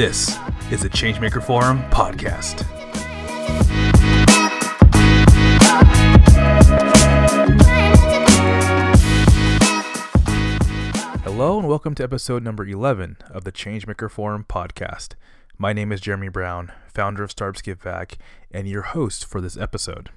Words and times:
This 0.00 0.38
is 0.70 0.80
the 0.80 0.88
Changemaker 0.88 1.44
Forum 1.44 1.82
podcast. 1.90 2.62
Hello, 11.22 11.58
and 11.58 11.68
welcome 11.68 11.94
to 11.96 12.02
episode 12.02 12.42
number 12.42 12.66
11 12.66 13.18
of 13.28 13.44
the 13.44 13.52
Changemaker 13.52 14.10
Forum 14.10 14.46
podcast. 14.48 15.16
My 15.58 15.74
name 15.74 15.92
is 15.92 16.00
Jeremy 16.00 16.30
Brown, 16.30 16.72
founder 16.94 17.22
of 17.22 17.30
Startups 17.30 17.60
Give 17.60 17.82
Back, 17.82 18.16
and 18.50 18.66
your 18.66 18.80
host 18.80 19.26
for 19.26 19.42
this 19.42 19.58
episode. 19.58 20.08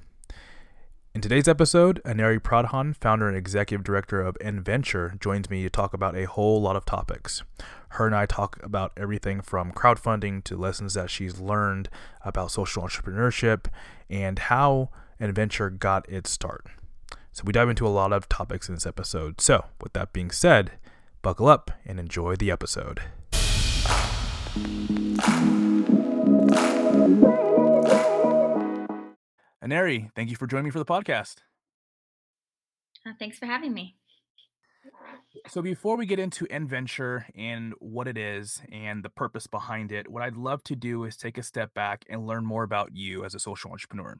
In 1.13 1.21
today's 1.21 1.47
episode, 1.47 2.01
Aneri 2.05 2.39
Pradhan, 2.39 2.95
founder 2.95 3.27
and 3.27 3.37
executive 3.37 3.83
director 3.83 4.19
of 4.19 4.35
nVenture, 4.39 5.19
joins 5.19 5.47
me 5.47 5.61
to 5.61 5.69
talk 5.69 5.93
about 5.93 6.17
a 6.17 6.25
whole 6.25 6.59
lot 6.59 6.75
of 6.75 6.85
topics. 6.85 7.43
Her 7.93 8.07
and 8.07 8.15
I 8.15 8.25
talk 8.25 8.59
about 8.63 8.91
everything 8.97 9.39
from 9.41 9.71
crowdfunding 9.71 10.43
to 10.45 10.57
lessons 10.57 10.95
that 10.95 11.11
she's 11.11 11.39
learned 11.39 11.89
about 12.25 12.49
social 12.49 12.81
entrepreneurship 12.81 13.65
and 14.09 14.39
how 14.39 14.89
nVenture 15.21 15.77
got 15.77 16.09
its 16.09 16.31
start. 16.31 16.65
So, 17.31 17.43
we 17.45 17.53
dive 17.53 17.69
into 17.69 17.85
a 17.85 17.89
lot 17.89 18.11
of 18.11 18.27
topics 18.27 18.67
in 18.67 18.73
this 18.73 18.87
episode. 18.87 19.39
So, 19.39 19.65
with 19.79 19.93
that 19.93 20.11
being 20.11 20.31
said, 20.31 20.71
buckle 21.21 21.47
up 21.47 21.69
and 21.85 21.99
enjoy 21.99 22.35
the 22.35 22.49
episode. 22.49 23.01
Aneri, 29.63 30.09
thank 30.15 30.31
you 30.31 30.35
for 30.35 30.47
joining 30.47 30.65
me 30.65 30.71
for 30.71 30.79
the 30.79 30.85
podcast. 30.85 31.35
Uh, 33.05 33.11
thanks 33.19 33.37
for 33.37 33.45
having 33.45 33.71
me. 33.71 33.97
So 35.47 35.61
before 35.61 35.97
we 35.97 36.05
get 36.05 36.19
into 36.19 36.45
nVenture 36.45 37.25
and 37.35 37.73
what 37.79 38.07
it 38.07 38.17
is 38.17 38.61
and 38.71 39.03
the 39.03 39.09
purpose 39.09 39.47
behind 39.47 39.91
it, 39.91 40.09
what 40.09 40.21
I'd 40.21 40.37
love 40.37 40.63
to 40.65 40.75
do 40.75 41.05
is 41.05 41.17
take 41.17 41.37
a 41.37 41.43
step 41.43 41.73
back 41.73 42.05
and 42.07 42.27
learn 42.27 42.45
more 42.45 42.63
about 42.63 42.91
you 42.93 43.25
as 43.25 43.33
a 43.33 43.39
social 43.39 43.71
entrepreneur. 43.71 44.19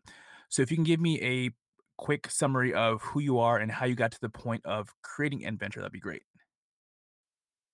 So 0.49 0.61
if 0.61 0.71
you 0.71 0.77
can 0.77 0.83
give 0.83 0.99
me 0.99 1.21
a 1.21 1.51
quick 1.97 2.29
summary 2.31 2.73
of 2.73 3.01
who 3.03 3.19
you 3.19 3.37
are 3.37 3.57
and 3.57 3.71
how 3.71 3.85
you 3.85 3.95
got 3.95 4.11
to 4.13 4.21
the 4.21 4.29
point 4.29 4.65
of 4.65 4.89
creating 5.03 5.41
nVenture, 5.41 5.75
that'd 5.75 5.91
be 5.91 5.99
great. 5.99 6.23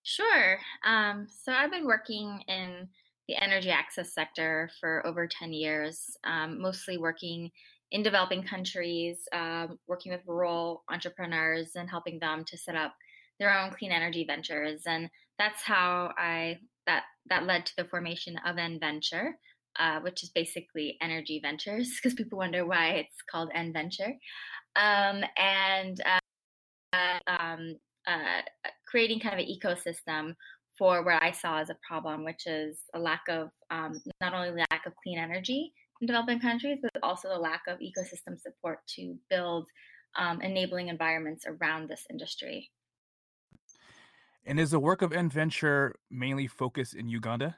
Sure. 0.03 0.59
Um, 0.85 1.27
so 1.29 1.53
I've 1.53 1.71
been 1.71 1.85
working 1.85 2.43
in 2.47 2.89
the 3.27 3.35
energy 3.37 3.69
access 3.69 4.13
sector 4.13 4.69
for 4.79 5.05
over 5.05 5.27
10 5.27 5.53
years, 5.53 6.17
um, 6.23 6.59
mostly 6.61 6.97
working 6.97 7.51
in 7.91 8.03
developing 8.03 8.43
countries, 8.43 9.19
uh, 9.31 9.67
working 9.87 10.11
with 10.11 10.21
rural 10.25 10.83
entrepreneurs 10.89 11.71
and 11.75 11.89
helping 11.89 12.19
them 12.19 12.43
to 12.45 12.57
set 12.57 12.75
up 12.75 12.93
their 13.39 13.57
own 13.57 13.71
clean 13.71 13.91
energy 13.91 14.25
ventures. 14.25 14.81
And 14.85 15.09
that's 15.37 15.63
how 15.63 16.13
I 16.17 16.59
that 16.85 17.03
that 17.29 17.45
led 17.45 17.65
to 17.67 17.75
the 17.77 17.85
formation 17.85 18.37
of 18.45 18.55
nVenture, 18.55 19.31
uh, 19.79 19.99
which 20.01 20.23
is 20.23 20.29
basically 20.29 20.97
energy 21.01 21.39
ventures, 21.41 21.93
because 22.03 22.15
people 22.15 22.37
wonder 22.37 22.65
why 22.65 22.89
it's 22.89 23.21
called 23.31 23.51
nVenture. 23.55 24.13
Um, 24.75 25.23
and 25.37 26.01
uh, 26.93 27.19
um, 27.27 27.75
uh, 28.07 28.41
creating 28.87 29.19
kind 29.19 29.39
of 29.39 29.45
an 29.45 29.53
ecosystem 29.53 30.35
for 30.77 31.03
what 31.03 31.21
I 31.21 31.31
saw 31.31 31.59
as 31.59 31.69
a 31.69 31.77
problem, 31.85 32.23
which 32.23 32.47
is 32.47 32.77
a 32.93 32.99
lack 32.99 33.23
of 33.27 33.49
um, 33.69 34.01
not 34.21 34.33
only 34.33 34.51
lack 34.71 34.85
of 34.85 34.93
clean 35.03 35.19
energy 35.19 35.73
in 36.01 36.07
developing 36.07 36.39
countries, 36.39 36.79
but 36.81 36.91
also 37.03 37.27
the 37.27 37.37
lack 37.37 37.63
of 37.67 37.79
ecosystem 37.79 38.39
support 38.39 38.79
to 38.95 39.15
build 39.29 39.67
um, 40.17 40.41
enabling 40.41 40.87
environments 40.87 41.45
around 41.45 41.89
this 41.89 42.05
industry. 42.09 42.71
And 44.45 44.59
is 44.59 44.71
the 44.71 44.79
work 44.79 45.01
of 45.01 45.11
nVenture 45.11 45.91
mainly 46.09 46.47
focused 46.47 46.95
in 46.95 47.09
Uganda? 47.09 47.57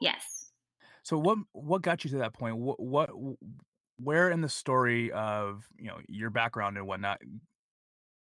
Yes. 0.00 0.50
So 1.02 1.18
what 1.18 1.38
what 1.52 1.82
got 1.82 2.04
you 2.04 2.10
to 2.10 2.18
that 2.18 2.34
point? 2.34 2.56
What 2.56 2.80
what 2.80 3.10
where 3.98 4.30
in 4.30 4.40
the 4.40 4.48
story 4.48 5.12
of 5.12 5.64
you 5.78 5.86
know 5.86 5.98
your 6.08 6.30
background 6.30 6.76
and 6.76 6.86
whatnot? 6.86 7.20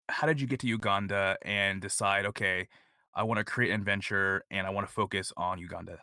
How 0.08 0.26
did 0.26 0.40
you 0.40 0.46
get 0.46 0.60
to 0.60 0.68
Uganda 0.68 1.36
and 1.42 1.80
decide? 1.80 2.26
Okay, 2.26 2.68
I 3.16 3.22
want 3.22 3.38
to 3.38 3.44
create 3.44 3.72
nVenture 3.78 4.40
and 4.50 4.66
I 4.66 4.70
want 4.70 4.86
to 4.86 4.92
focus 4.92 5.32
on 5.36 5.58
Uganda? 5.58 5.98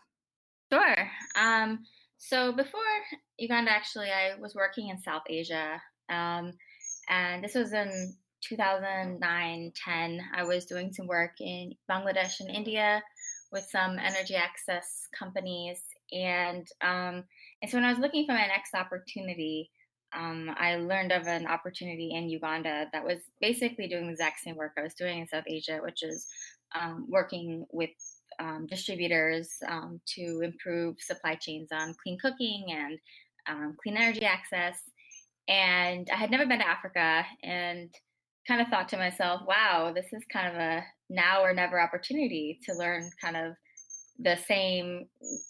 Sure. 0.72 1.12
Um, 1.40 1.85
so 2.18 2.52
before 2.52 2.81
Uganda, 3.38 3.72
actually, 3.72 4.07
I 4.09 4.34
was 4.40 4.56
working 4.56 4.90
in 4.90 5.00
South 5.00 5.22
Asia. 5.29 5.79
Um, 6.09 6.53
and 7.09 7.44
this 7.44 7.53
was 7.53 7.72
in 7.72 8.16
2009 8.47 9.71
10. 9.75 10.21
I 10.35 10.43
was 10.43 10.65
doing 10.65 10.91
some 10.93 11.07
work 11.07 11.33
in 11.39 11.73
Bangladesh 11.89 12.39
and 12.39 12.49
India 12.49 13.01
with 13.51 13.63
some 13.71 13.99
energy 13.99 14.35
access 14.35 15.07
companies. 15.17 15.79
And, 16.11 16.67
um, 16.81 17.23
and 17.61 17.69
so 17.69 17.77
when 17.77 17.85
I 17.85 17.89
was 17.89 17.99
looking 17.99 18.25
for 18.25 18.33
my 18.33 18.47
next 18.47 18.73
opportunity, 18.73 19.69
um, 20.15 20.51
I 20.57 20.75
learned 20.75 21.11
of 21.11 21.27
an 21.27 21.47
opportunity 21.47 22.11
in 22.13 22.29
Uganda 22.29 22.87
that 22.93 23.03
was 23.03 23.19
basically 23.41 23.87
doing 23.87 24.05
the 24.05 24.11
exact 24.11 24.39
same 24.41 24.55
work 24.55 24.73
I 24.77 24.83
was 24.83 24.93
doing 24.93 25.19
in 25.19 25.27
South 25.27 25.45
Asia, 25.47 25.79
which 25.83 26.03
is 26.03 26.27
um, 26.79 27.05
working 27.09 27.65
with 27.71 27.89
um, 28.39 28.67
distributors 28.69 29.49
um, 29.67 29.99
to 30.15 30.41
improve 30.43 30.99
supply 30.99 31.35
chains 31.35 31.69
on 31.71 31.95
clean 32.01 32.17
cooking 32.19 32.65
and 32.69 32.99
um, 33.47 33.75
clean 33.81 33.97
energy 33.97 34.25
access. 34.25 34.77
And 35.47 36.07
I 36.11 36.15
had 36.15 36.31
never 36.31 36.45
been 36.45 36.59
to 36.59 36.67
Africa 36.67 37.25
and 37.43 37.89
kind 38.47 38.61
of 38.61 38.67
thought 38.67 38.89
to 38.89 38.97
myself, 38.97 39.41
wow, 39.47 39.91
this 39.93 40.07
is 40.11 40.23
kind 40.31 40.47
of 40.47 40.55
a 40.55 40.83
now 41.09 41.43
or 41.43 41.53
never 41.53 41.79
opportunity 41.79 42.59
to 42.65 42.73
learn 42.75 43.09
kind 43.21 43.37
of 43.37 43.53
the 44.19 44.37
same, 44.47 45.05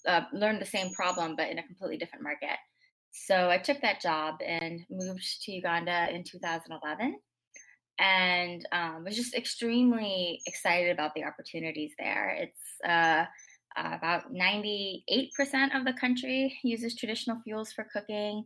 uh, 0.07 0.21
learn 0.31 0.59
the 0.59 0.65
same 0.65 0.93
problem, 0.93 1.35
but 1.35 1.49
in 1.49 1.59
a 1.59 1.63
completely 1.63 1.97
different 1.97 2.23
market. 2.23 2.57
So 3.11 3.49
I 3.49 3.57
took 3.57 3.81
that 3.81 4.01
job 4.01 4.35
and 4.45 4.81
moved 4.89 5.43
to 5.43 5.51
Uganda 5.51 6.07
in 6.11 6.23
2011 6.23 7.17
and 7.99 8.67
um, 8.71 9.03
was 9.03 9.15
just 9.15 9.35
extremely 9.35 10.41
excited 10.47 10.91
about 10.91 11.13
the 11.13 11.23
opportunities 11.23 11.91
there. 11.99 12.35
It's 12.39 12.87
uh, 12.87 13.25
about 13.75 14.33
98% 14.33 15.03
of 15.75 15.85
the 15.85 15.93
country 15.99 16.57
uses 16.63 16.95
traditional 16.95 17.39
fuels 17.43 17.71
for 17.71 17.87
cooking, 17.93 18.45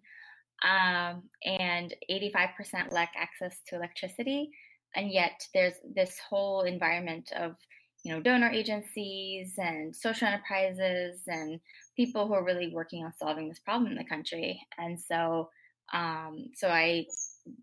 um, 0.63 1.23
and 1.43 1.93
85% 2.09 2.91
lack 2.91 3.13
access 3.15 3.59
to 3.67 3.75
electricity. 3.75 4.49
And 4.95 5.11
yet, 5.11 5.45
there's 5.53 5.75
this 5.95 6.17
whole 6.29 6.61
environment 6.61 7.31
of 7.35 7.55
you 8.03 8.13
know 8.13 8.21
donor 8.21 8.49
agencies 8.49 9.53
and 9.57 9.95
social 9.95 10.27
enterprises 10.27 11.21
and 11.27 11.59
people 11.95 12.27
who 12.27 12.33
are 12.33 12.45
really 12.45 12.71
working 12.73 13.03
on 13.03 13.13
solving 13.17 13.49
this 13.49 13.59
problem 13.59 13.91
in 13.91 13.97
the 13.97 14.03
country. 14.03 14.59
And 14.77 14.99
so, 14.99 15.49
um, 15.93 16.47
so 16.55 16.69
I 16.69 17.05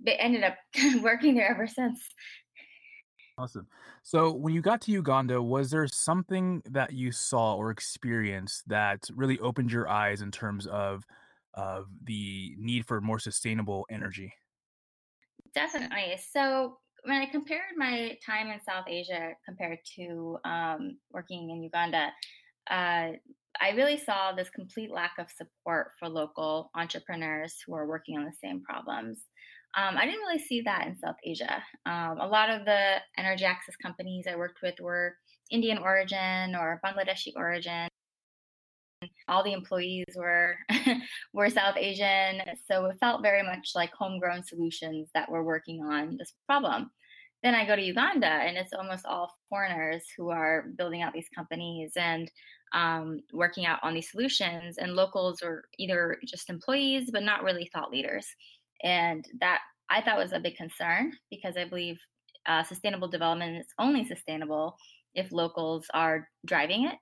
ended 0.07 0.45
up 0.45 0.57
working 1.03 1.35
there 1.35 1.51
ever 1.51 1.67
since. 1.67 2.01
Awesome. 3.37 3.67
So, 4.05 4.33
when 4.33 4.55
you 4.55 4.61
got 4.61 4.81
to 4.83 4.93
Uganda, 4.93 5.43
was 5.43 5.71
there 5.71 5.89
something 5.89 6.63
that 6.67 6.93
you 6.93 7.11
saw 7.11 7.57
or 7.57 7.71
experienced 7.71 8.69
that 8.69 9.09
really 9.13 9.41
opened 9.41 9.73
your 9.73 9.89
eyes 9.89 10.23
in 10.23 10.31
terms 10.31 10.67
of 10.69 11.05
of 11.55 11.87
the 12.05 12.55
need 12.59 12.87
for 12.87 13.01
more 13.01 13.19
sustainable 13.19 13.87
energy? 13.91 14.33
Definitely. 15.55 16.19
So, 16.33 16.79
when 17.05 17.21
I 17.21 17.27
compared 17.27 17.77
my 17.77 18.17
time 18.25 18.49
in 18.49 18.59
South 18.63 18.87
Asia 18.89 19.33
compared 19.47 19.79
to 19.97 20.39
um, 20.45 20.97
working 21.13 21.51
in 21.51 21.63
Uganda, 21.63 22.11
uh, 22.71 23.13
I 23.61 23.71
really 23.77 23.99
saw 23.99 24.33
this 24.33 24.51
complete 24.51 24.91
lack 24.91 25.13
of 25.19 25.29
support 25.31 25.93
for 25.99 26.09
local 26.09 26.71
entrepreneurs 26.75 27.57
who 27.65 27.75
are 27.75 27.87
working 27.87 28.17
on 28.17 28.25
the 28.25 28.33
same 28.43 28.63
problems. 28.63 29.21
Um, 29.77 29.97
I 29.97 30.07
didn't 30.07 30.21
really 30.21 30.39
see 30.39 30.61
that 30.63 30.87
in 30.87 30.97
South 30.97 31.17
Asia. 31.25 31.63
Um, 31.85 32.21
a 32.21 32.27
lot 32.27 32.49
of 32.49 32.65
the 32.65 32.97
energy 33.19 33.45
access 33.45 33.77
companies 33.77 34.27
I 34.31 34.37
worked 34.37 34.61
with 34.63 34.75
were 34.81 35.17
Indian 35.51 35.79
origin 35.79 36.55
or 36.55 36.81
Bangladeshi 36.85 37.33
origin. 37.37 37.89
All 39.29 39.43
the 39.43 39.53
employees 39.53 40.05
were 40.17 40.57
were 41.33 41.51
South 41.51 41.77
Asian, 41.77 42.43
so 42.71 42.87
it 42.87 42.97
felt 43.01 43.23
very 43.23 43.43
much 43.43 43.73
like 43.75 43.93
homegrown 43.93 44.45
solutions 44.45 45.09
that 45.15 45.31
were 45.31 45.45
working 45.45 45.83
on 45.83 46.17
this 46.19 46.33
problem. 46.47 46.91
Then 47.43 47.55
I 47.55 47.67
go 47.67 47.77
to 47.77 47.83
Uganda, 47.83 48.27
and 48.27 48.57
it's 48.57 48.73
almost 48.73 49.05
all 49.05 49.35
foreigners 49.49 50.05
who 50.17 50.31
are 50.31 50.67
building 50.77 51.03
out 51.03 51.13
these 51.13 51.29
companies 51.35 51.93
and 51.97 52.31
um, 52.73 53.21
working 53.33 53.67
out 53.67 53.79
on 53.83 53.95
these 53.95 54.11
solutions, 54.11 54.79
and 54.79 54.95
locals 54.95 55.43
are 55.43 55.65
either 55.79 56.19
just 56.27 56.51
employees 56.51 57.11
but 57.13 57.23
not 57.23 57.45
really 57.45 57.71
thought 57.73 57.91
leaders. 57.91 58.27
And 58.83 59.25
that 59.41 59.61
I 59.91 60.01
thought 60.01 60.19
was 60.19 60.33
a 60.33 60.41
big 60.41 60.57
concern 60.57 61.13
because 61.31 61.57
I 61.57 61.65
believe 61.65 61.99
uh, 62.47 62.63
sustainable 62.65 63.09
development 63.09 63.59
is 63.59 63.69
only 63.79 64.05
sustainable 64.05 64.77
if 65.15 65.33
locals 65.33 65.87
are 65.95 66.29
driving 66.47 66.87
it. 66.87 66.97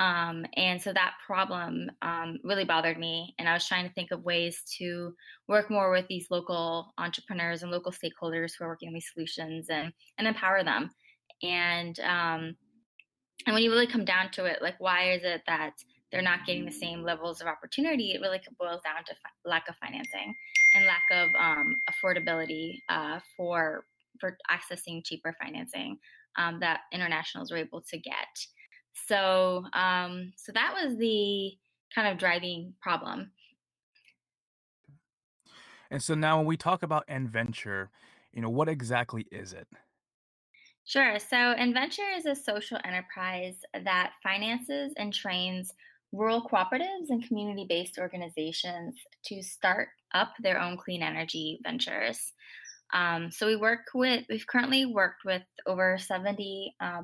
Um, 0.00 0.46
and 0.56 0.80
so 0.80 0.94
that 0.94 1.12
problem 1.26 1.90
um, 2.00 2.38
really 2.42 2.64
bothered 2.64 2.98
me. 2.98 3.34
And 3.38 3.46
I 3.46 3.52
was 3.52 3.68
trying 3.68 3.86
to 3.86 3.92
think 3.92 4.10
of 4.10 4.24
ways 4.24 4.62
to 4.78 5.14
work 5.46 5.70
more 5.70 5.90
with 5.90 6.06
these 6.08 6.28
local 6.30 6.94
entrepreneurs 6.96 7.62
and 7.62 7.70
local 7.70 7.92
stakeholders 7.92 8.52
who 8.58 8.64
are 8.64 8.68
working 8.68 8.88
on 8.88 8.94
these 8.94 9.10
solutions 9.12 9.66
and, 9.68 9.92
and 10.16 10.26
empower 10.26 10.64
them. 10.64 10.90
And 11.42 12.00
um, 12.00 12.56
and 13.46 13.54
when 13.54 13.62
you 13.62 13.70
really 13.70 13.86
come 13.86 14.04
down 14.04 14.30
to 14.32 14.44
it, 14.46 14.62
like 14.62 14.76
why 14.78 15.12
is 15.12 15.22
it 15.22 15.42
that 15.46 15.72
they're 16.10 16.22
not 16.22 16.46
getting 16.46 16.64
the 16.64 16.72
same 16.72 17.02
levels 17.02 17.40
of 17.40 17.46
opportunity? 17.46 18.12
It 18.12 18.20
really 18.20 18.40
boils 18.58 18.82
down 18.82 19.04
to 19.06 19.14
fi- 19.14 19.50
lack 19.50 19.68
of 19.68 19.76
financing 19.76 20.34
and 20.74 20.86
lack 20.86 21.02
of 21.10 21.28
um, 21.38 21.76
affordability 21.90 22.78
uh, 22.88 23.20
for 23.36 23.84
for 24.18 24.36
accessing 24.50 25.04
cheaper 25.04 25.34
financing 25.42 25.98
um, 26.36 26.60
that 26.60 26.80
internationals 26.92 27.50
were 27.50 27.58
able 27.58 27.82
to 27.82 27.98
get. 27.98 28.46
So 28.94 29.64
um, 29.72 30.32
so 30.36 30.52
that 30.52 30.74
was 30.74 30.96
the 30.96 31.52
kind 31.94 32.08
of 32.08 32.18
driving 32.18 32.74
problem. 32.80 33.32
And 35.90 36.02
so 36.02 36.14
now 36.14 36.38
when 36.38 36.46
we 36.46 36.56
talk 36.56 36.82
about 36.82 37.06
NVenture, 37.08 37.88
you 38.32 38.42
know, 38.42 38.50
what 38.50 38.68
exactly 38.68 39.26
is 39.32 39.52
it? 39.52 39.66
Sure. 40.84 41.18
So, 41.20 41.36
NVenture 41.36 42.16
is 42.16 42.26
a 42.26 42.34
social 42.34 42.78
enterprise 42.84 43.54
that 43.84 44.14
finances 44.22 44.92
and 44.96 45.12
trains 45.12 45.72
rural 46.12 46.42
cooperatives 46.42 47.10
and 47.10 47.24
community 47.24 47.64
based 47.68 47.98
organizations 47.98 48.96
to 49.26 49.42
start 49.42 49.90
up 50.14 50.32
their 50.40 50.60
own 50.60 50.76
clean 50.76 51.02
energy 51.02 51.60
ventures. 51.62 52.32
Um, 52.92 53.30
so, 53.30 53.46
we 53.46 53.54
work 53.54 53.86
with, 53.94 54.24
we've 54.28 54.46
currently 54.46 54.84
worked 54.84 55.24
with 55.24 55.44
over 55.66 55.96
70 55.96 56.74
uh, 56.80 57.02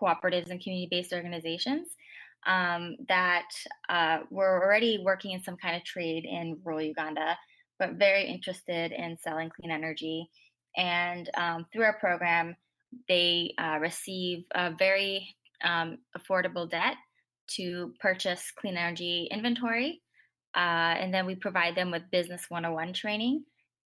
cooperatives 0.00 0.50
and 0.50 0.60
community 0.60 0.88
based 0.90 1.12
organizations 1.12 1.88
um, 2.46 2.96
that 3.08 3.48
uh, 3.88 4.20
were 4.30 4.62
already 4.62 5.02
working 5.04 5.32
in 5.32 5.42
some 5.42 5.56
kind 5.56 5.76
of 5.76 5.84
trade 5.84 6.24
in 6.24 6.58
rural 6.64 6.82
Uganda, 6.82 7.36
but 7.78 7.94
very 7.94 8.24
interested 8.24 8.92
in 8.92 9.16
selling 9.22 9.50
clean 9.50 9.70
energy. 9.70 10.28
And 10.76 11.28
um, 11.36 11.66
through 11.72 11.84
our 11.84 11.98
program, 11.98 12.56
they 13.08 13.54
uh, 13.58 13.78
receive 13.80 14.44
a 14.54 14.72
very 14.78 15.34
um, 15.62 15.98
affordable 16.16 16.68
debt 16.68 16.96
to 17.56 17.94
purchase 18.00 18.52
clean 18.56 18.76
energy 18.76 19.28
inventory. 19.30 20.02
Uh, 20.54 20.94
and 20.98 21.12
then 21.12 21.26
we 21.26 21.34
provide 21.34 21.74
them 21.74 21.90
with 21.90 22.02
Business 22.10 22.44
101 22.48 22.92
training 22.92 23.44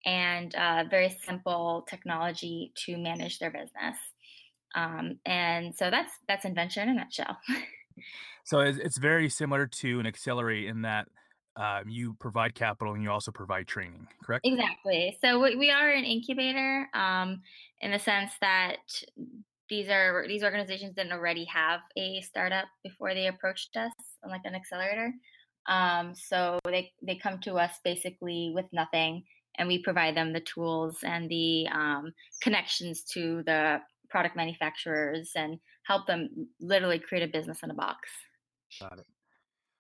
and 0.06 0.56
uh, 0.56 0.86
very 0.90 1.18
simple 1.26 1.86
technology 1.90 2.72
to 2.86 2.98
manage 2.98 3.40
their 3.40 3.52
business. 3.52 3.98
Um, 4.76 5.20
and 5.26 5.76
so 5.76 5.90
that's 5.90 6.14
that's 6.28 6.46
NVenture 6.46 6.84
in 6.84 6.90
a 6.90 6.94
nutshell. 6.94 7.38
so 8.44 8.60
it's, 8.60 8.78
it's 8.78 8.98
very 8.98 9.30
similar 9.30 9.68
to 9.68 10.00
an 10.00 10.06
accelerate 10.06 10.68
in 10.68 10.84
that 10.84 11.08
um, 11.56 11.90
you 11.90 12.16
provide 12.20 12.56
capital 12.56 12.94
and 12.94 13.04
you 13.04 13.12
also 13.12 13.32
provide 13.32 13.68
training, 13.68 14.08
correct? 14.24 14.46
Exactly. 14.46 15.18
So 15.22 15.42
we, 15.42 15.56
we 15.56 15.72
are 15.72 15.90
an 15.90 16.06
incubator 16.06 16.88
um, 16.94 17.42
in 17.82 17.92
the 17.92 18.00
sense 18.00 18.32
that 18.40 18.78
these 19.70 19.90
are 19.90 20.26
these 20.28 20.44
organizations 20.44 20.96
didn't 20.96 21.12
already 21.12 21.46
have 21.46 21.82
a 21.98 22.22
startup 22.22 22.66
before 22.82 23.14
they 23.14 23.28
approached 23.28 23.76
us, 23.76 23.92
like 24.28 24.42
an 24.46 24.56
accelerator. 24.56 25.12
Um, 25.68 26.16
so 26.16 26.60
they 26.66 26.92
they 27.02 27.16
come 27.16 27.40
to 27.40 27.56
us 27.56 27.74
basically 27.84 28.52
with 28.56 28.66
nothing, 28.72 29.24
and 29.58 29.68
we 29.68 29.84
provide 29.84 30.16
them 30.16 30.34
the 30.34 30.40
tools 30.40 30.98
and 31.04 31.30
the 31.30 31.68
um, 31.72 32.14
connections 32.42 33.04
to 33.12 33.44
the 33.44 33.82
product 34.10 34.36
manufacturers 34.36 35.32
and 35.36 35.60
help 35.84 36.08
them 36.08 36.48
literally 36.60 37.00
create 37.00 37.24
a 37.24 37.28
business 37.28 37.64
in 37.64 37.72
a 37.72 37.74
box. 37.74 38.10
Got 38.80 39.00
it. 39.00 39.06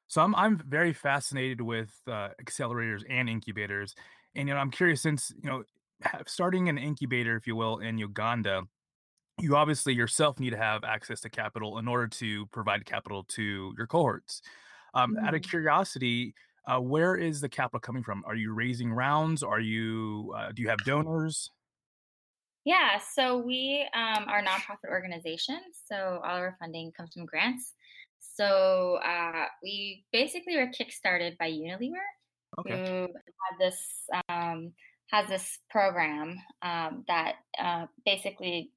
So 0.07 0.21
I'm 0.21 0.33
I'm 0.35 0.59
very 0.67 0.91
fascinated 0.93 1.61
with 1.61 1.91
uh, 2.07 2.29
accelerators 2.43 3.03
and 3.09 3.29
incubators, 3.29 3.93
and 4.35 4.47
you 4.47 4.53
know 4.53 4.59
I'm 4.59 4.71
curious 4.71 5.01
since 5.01 5.31
you 5.41 5.49
know 5.49 5.63
starting 6.27 6.69
an 6.69 6.77
incubator, 6.77 7.35
if 7.35 7.45
you 7.45 7.55
will, 7.55 7.77
in 7.79 7.97
Uganda, 7.97 8.63
you 9.39 9.55
obviously 9.55 9.93
yourself 9.93 10.39
need 10.39 10.51
to 10.51 10.57
have 10.57 10.83
access 10.83 11.21
to 11.21 11.29
capital 11.29 11.77
in 11.77 11.87
order 11.87 12.07
to 12.07 12.45
provide 12.47 12.85
capital 12.85 13.23
to 13.25 13.73
your 13.77 13.87
cohorts. 13.87 14.41
Um, 14.93 15.15
mm-hmm. 15.15 15.25
Out 15.25 15.35
of 15.35 15.41
mm-hmm. 15.41 15.49
curiosity, 15.49 16.33
uh, 16.67 16.79
where 16.79 17.15
is 17.15 17.41
the 17.41 17.49
capital 17.49 17.79
coming 17.79 18.03
from? 18.03 18.23
Are 18.25 18.35
you 18.35 18.53
raising 18.53 18.91
rounds? 18.91 19.43
Are 19.43 19.59
you 19.59 20.33
uh, 20.35 20.51
do 20.51 20.61
you 20.61 20.69
have 20.69 20.79
donors? 20.79 21.51
Yeah, 22.69 22.99
so 22.99 23.39
we 23.39 23.89
um, 23.95 24.25
are 24.27 24.41
a 24.41 24.45
nonprofit 24.45 24.91
organization, 24.91 25.57
so 25.87 26.21
all 26.23 26.35
of 26.35 26.43
our 26.43 26.55
funding 26.59 26.91
comes 26.91 27.15
from 27.15 27.25
grants. 27.25 27.73
So 28.19 28.99
uh, 29.03 29.45
we 29.63 30.03
basically 30.13 30.55
were 30.55 30.67
kickstarted 30.67 31.35
by 31.39 31.49
Unilever, 31.49 32.05
okay. 32.59 32.77
who 32.77 33.07
had 33.07 33.59
this 33.59 33.79
um, 34.29 34.73
has 35.09 35.27
this 35.29 35.57
program 35.71 36.39
um, 36.61 37.05
that 37.07 37.37
uh, 37.57 37.87
basically 38.05 38.69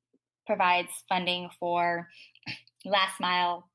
provides 0.46 0.88
funding 1.06 1.50
for 1.60 2.08
last 2.86 3.20
mile 3.20 3.68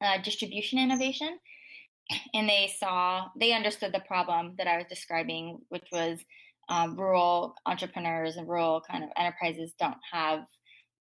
uh, 0.00 0.18
distribution 0.20 0.80
innovation. 0.80 1.38
And 2.34 2.48
they 2.48 2.74
saw, 2.76 3.28
they 3.38 3.52
understood 3.52 3.94
the 3.94 4.00
problem 4.00 4.56
that 4.58 4.66
I 4.66 4.78
was 4.78 4.86
describing, 4.88 5.60
which 5.68 5.86
was 5.92 6.18
um, 6.68 6.96
rural 6.96 7.54
entrepreneurs 7.66 8.36
and 8.36 8.48
rural 8.48 8.82
kind 8.88 9.04
of 9.04 9.10
enterprises 9.16 9.72
don't 9.78 9.96
have 10.12 10.44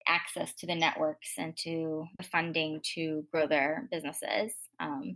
access 0.08 0.54
to 0.56 0.68
the 0.68 0.76
networks 0.76 1.32
and 1.38 1.56
to 1.58 2.06
the 2.18 2.24
funding 2.24 2.82
to 2.96 3.26
grow 3.32 3.48
their 3.48 3.88
businesses. 3.92 4.54
Um, 4.80 5.16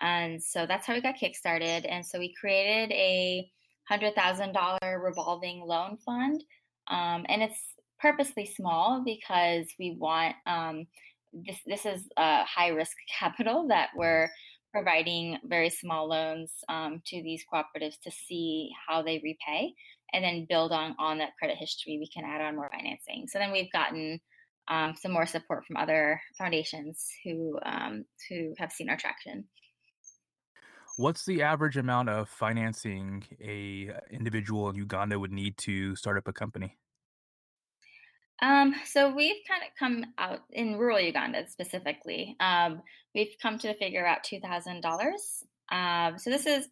and 0.00 0.42
so 0.42 0.66
that's 0.66 0.86
how 0.86 0.94
we 0.94 1.00
got 1.00 1.16
kickstarted. 1.16 1.86
And 1.88 2.04
so 2.04 2.18
we 2.18 2.34
created 2.38 2.92
a 2.92 3.50
$100,000 3.90 5.02
revolving 5.02 5.62
loan 5.62 5.96
fund. 6.04 6.44
Um, 6.88 7.24
and 7.28 7.42
it's 7.42 7.60
purposely 7.98 8.46
small 8.46 9.02
because 9.04 9.66
we 9.78 9.96
want 9.98 10.36
um, 10.46 10.86
this, 11.32 11.58
this 11.66 11.86
is 11.86 12.02
a 12.16 12.44
high 12.44 12.68
risk 12.68 12.96
capital 13.18 13.66
that 13.68 13.88
we're 13.96 14.28
providing 14.76 15.38
very 15.44 15.70
small 15.70 16.06
loans 16.06 16.52
um, 16.68 17.00
to 17.06 17.22
these 17.22 17.42
cooperatives 17.50 17.98
to 18.04 18.10
see 18.10 18.70
how 18.86 19.00
they 19.00 19.22
repay 19.24 19.72
and 20.12 20.22
then 20.22 20.46
build 20.46 20.70
on 20.70 20.94
on 20.98 21.16
that 21.16 21.34
credit 21.38 21.56
history 21.56 21.96
we 21.98 22.06
can 22.06 22.24
add 22.30 22.42
on 22.42 22.54
more 22.56 22.70
financing. 22.70 23.26
So 23.26 23.38
then 23.38 23.52
we've 23.52 23.72
gotten 23.72 24.20
um, 24.68 24.94
some 25.00 25.12
more 25.12 25.24
support 25.24 25.64
from 25.64 25.78
other 25.78 26.20
foundations 26.36 27.08
who 27.24 27.58
um, 27.64 28.04
who 28.28 28.52
have 28.58 28.70
seen 28.70 28.90
our 28.90 28.98
traction. 28.98 29.44
What's 30.98 31.24
the 31.24 31.40
average 31.40 31.78
amount 31.78 32.10
of 32.10 32.28
financing 32.28 33.24
a 33.42 33.92
individual 34.10 34.68
in 34.68 34.76
uganda 34.76 35.18
would 35.18 35.32
need 35.32 35.56
to 35.58 35.96
start 35.96 36.18
up 36.18 36.28
a 36.28 36.34
company 36.34 36.76
um, 38.42 38.74
so 38.84 39.14
we've 39.14 39.42
kind 39.48 39.62
of 39.62 39.68
come 39.78 40.04
out 40.18 40.40
in 40.52 40.76
rural 40.76 41.00
Uganda 41.00 41.48
specifically. 41.48 42.36
Um, 42.40 42.82
we've 43.14 43.34
come 43.40 43.58
to 43.58 43.74
figure 43.74 44.06
out 44.06 44.24
two 44.24 44.40
thousand 44.40 44.82
dollars. 44.82 45.44
Um, 45.72 46.18
so 46.18 46.30
this 46.30 46.46
is 46.46 46.68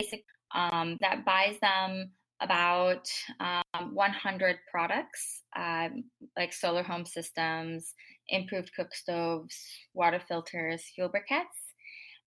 basic 0.00 0.24
um, 0.54 0.96
that 1.00 1.24
buys 1.24 1.58
them 1.60 2.10
about 2.40 3.08
um, 3.40 3.94
100 3.94 4.56
products 4.70 5.42
um, 5.56 6.04
like 6.36 6.52
solar 6.52 6.82
home 6.82 7.04
systems, 7.04 7.94
improved 8.28 8.70
cook 8.74 8.94
stoves, 8.94 9.56
water 9.94 10.20
filters, 10.20 10.82
fuel 10.94 11.08
briquettes, 11.08 11.74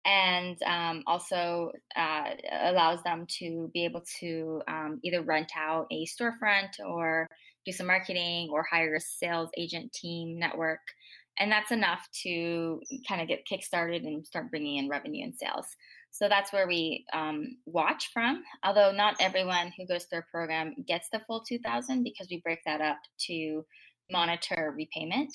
and 0.06 0.58
um, 0.64 1.04
also 1.08 1.72
uh, 1.98 2.30
allows 2.62 3.04
them 3.04 3.26
to 3.28 3.70
be 3.74 3.84
able 3.84 4.04
to 4.20 4.62
um, 4.68 5.00
either 5.04 5.22
rent 5.22 5.52
out 5.58 5.88
a 5.92 6.06
storefront 6.06 6.80
or 6.86 7.28
do 7.68 7.74
some 7.74 7.88
marketing 7.88 8.50
or 8.52 8.64
hire 8.64 8.96
a 8.96 9.00
sales 9.00 9.50
agent 9.58 9.92
team 9.94 10.40
network. 10.40 10.80
And 11.40 11.52
that's 11.52 11.72
enough 11.72 12.08
to 12.24 12.82
kind 13.08 13.22
of 13.22 13.28
get 13.28 13.46
kickstarted 13.46 14.08
and 14.08 14.26
start 14.26 14.50
bringing 14.50 14.78
in 14.78 14.90
revenue 14.90 15.24
and 15.24 15.36
sales. 15.36 15.68
So 16.10 16.28
that's 16.28 16.52
where 16.52 16.68
we 16.68 17.06
um, 17.14 17.58
watch 17.68 18.10
from. 18.12 18.42
Although 18.64 18.92
not 18.92 19.18
everyone 19.20 19.72
who 19.78 19.86
goes 19.86 20.06
through 20.06 20.20
a 20.20 20.32
program 20.32 20.74
gets 20.88 21.10
the 21.12 21.20
full 21.28 21.42
2000 21.42 22.04
because 22.04 22.28
we 22.32 22.42
break 22.44 22.60
that 22.66 22.82
up 22.82 22.98
to 23.28 23.64
monitor 24.10 24.74
repayment. 24.76 25.30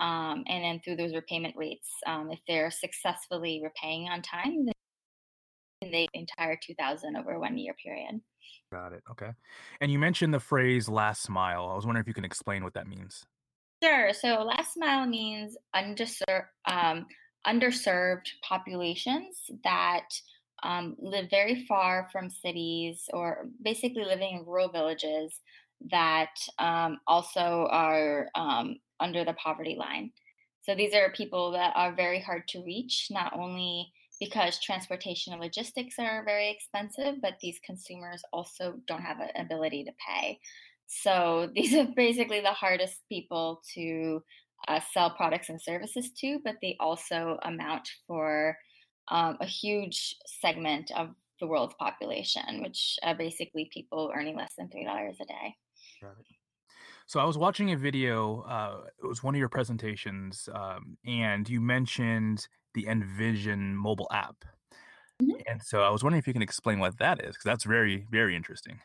Um, 0.00 0.44
and 0.46 0.64
then 0.64 0.80
through 0.82 0.96
those 0.96 1.14
repayment 1.14 1.54
rates, 1.54 1.90
um, 2.06 2.30
if 2.30 2.38
they're 2.48 2.70
successfully 2.70 3.60
repaying 3.62 4.08
on 4.08 4.22
time, 4.22 4.68
then 5.82 5.90
they 5.90 6.08
entire 6.14 6.56
2000 6.56 7.16
over 7.16 7.38
one 7.38 7.58
year 7.58 7.74
period. 7.82 8.20
Got 8.70 8.92
it. 8.92 9.02
Okay. 9.10 9.30
And 9.80 9.92
you 9.92 9.98
mentioned 9.98 10.32
the 10.32 10.40
phrase 10.40 10.88
last 10.88 11.28
mile. 11.28 11.68
I 11.68 11.74
was 11.74 11.84
wondering 11.84 12.02
if 12.02 12.08
you 12.08 12.14
can 12.14 12.24
explain 12.24 12.64
what 12.64 12.74
that 12.74 12.86
means. 12.86 13.24
Sure. 13.82 14.12
So 14.12 14.44
last 14.44 14.76
mile 14.76 15.06
means 15.06 15.56
underserved, 15.74 16.46
um, 16.66 17.06
underserved 17.46 18.28
populations 18.48 19.50
that 19.64 20.06
um, 20.62 20.94
live 21.00 21.28
very 21.28 21.64
far 21.66 22.08
from 22.12 22.30
cities 22.30 23.02
or 23.12 23.48
basically 23.62 24.04
living 24.04 24.38
in 24.38 24.46
rural 24.46 24.68
villages 24.68 25.40
that 25.90 26.34
um, 26.60 26.98
also 27.08 27.66
are 27.70 28.28
um, 28.36 28.76
under 29.00 29.24
the 29.24 29.34
poverty 29.34 29.76
line. 29.76 30.12
So 30.62 30.76
these 30.76 30.94
are 30.94 31.10
people 31.10 31.50
that 31.52 31.72
are 31.74 31.92
very 31.92 32.20
hard 32.20 32.46
to 32.48 32.62
reach, 32.62 33.08
not 33.10 33.32
only 33.36 33.92
because 34.22 34.60
transportation 34.60 35.32
and 35.32 35.42
logistics 35.42 35.98
are 35.98 36.24
very 36.24 36.48
expensive, 36.48 37.20
but 37.20 37.34
these 37.42 37.58
consumers 37.66 38.22
also 38.32 38.74
don't 38.86 39.02
have 39.02 39.18
an 39.18 39.30
ability 39.34 39.82
to 39.82 39.90
pay. 40.08 40.38
So 40.86 41.50
these 41.56 41.74
are 41.74 41.88
basically 41.96 42.40
the 42.40 42.52
hardest 42.52 43.00
people 43.08 43.60
to 43.74 44.22
uh, 44.68 44.78
sell 44.92 45.10
products 45.10 45.48
and 45.48 45.60
services 45.60 46.12
to, 46.20 46.38
but 46.44 46.54
they 46.62 46.76
also 46.78 47.40
amount 47.42 47.88
for 48.06 48.56
um, 49.08 49.38
a 49.40 49.46
huge 49.46 50.14
segment 50.24 50.92
of 50.96 51.08
the 51.40 51.48
world's 51.48 51.74
population, 51.74 52.62
which 52.62 53.00
are 53.02 53.16
basically 53.16 53.68
people 53.74 54.12
earning 54.14 54.36
less 54.36 54.52
than 54.56 54.68
$3 54.68 55.20
a 55.20 55.24
day. 55.24 55.56
So 57.06 57.18
I 57.18 57.24
was 57.24 57.36
watching 57.36 57.72
a 57.72 57.76
video. 57.76 58.42
Uh, 58.42 58.84
it 59.02 59.06
was 59.06 59.24
one 59.24 59.34
of 59.34 59.40
your 59.40 59.48
presentations, 59.48 60.48
um, 60.54 60.96
and 61.04 61.48
you 61.48 61.60
mentioned 61.60 62.46
the 62.74 62.86
Envision 62.86 63.76
mobile 63.76 64.08
app. 64.12 64.44
Mm-hmm. 65.22 65.40
And 65.46 65.62
so 65.62 65.82
I 65.82 65.90
was 65.90 66.02
wondering 66.02 66.18
if 66.18 66.26
you 66.26 66.32
can 66.32 66.42
explain 66.42 66.78
what 66.78 66.98
that 66.98 67.20
is, 67.20 67.34
because 67.34 67.44
that's 67.44 67.64
very, 67.64 68.06
very 68.10 68.34
interesting. 68.34 68.80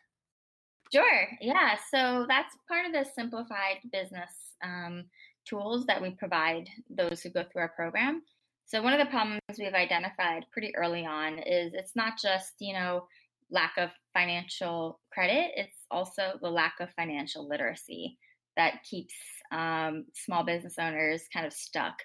Sure. 0.92 1.28
Yeah. 1.42 1.76
So 1.94 2.26
that's 2.28 2.56
part 2.68 2.86
of 2.86 2.94
the 2.94 3.06
simplified 3.16 3.78
business 3.92 4.32
um, 4.64 5.06
tools 5.46 5.86
that 5.86 6.02
we 6.02 6.12
provide 6.12 6.70
those 6.90 7.22
who 7.22 7.30
go 7.30 7.44
through 7.44 7.64
our 7.64 7.70
program. 7.70 8.22
So 8.66 8.82
one 8.82 8.94
of 8.94 9.00
the 9.00 9.12
problems 9.12 9.42
we've 9.58 9.74
identified 9.74 10.46
pretty 10.52 10.76
early 10.76 11.06
on 11.06 11.40
is 11.40 11.74
it's 11.74 11.96
not 11.96 12.14
just, 12.22 12.54
you 12.60 12.74
know, 12.74 13.08
lack 13.50 13.74
of 13.78 13.92
financial 14.14 15.00
credit, 15.12 15.52
it's 15.56 15.86
also 15.90 16.34
the 16.42 16.50
lack 16.50 16.76
of 16.82 16.90
financial 16.92 17.48
literacy 17.48 18.18
that 18.58 18.84
keeps 18.84 19.14
um, 19.52 20.06
small 20.14 20.44
business 20.44 20.76
owners 20.80 21.24
kind 21.32 21.46
of 21.46 21.54
stuck. 21.54 22.02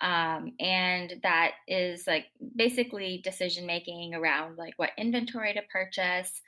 Um, 0.00 0.52
and 0.58 1.14
that 1.22 1.52
is 1.68 2.06
like 2.06 2.26
basically 2.56 3.20
decision 3.22 3.66
making 3.66 4.14
around 4.14 4.56
like 4.56 4.74
what 4.76 4.90
inventory 4.96 5.52
to 5.52 5.60
purchase, 5.70 6.40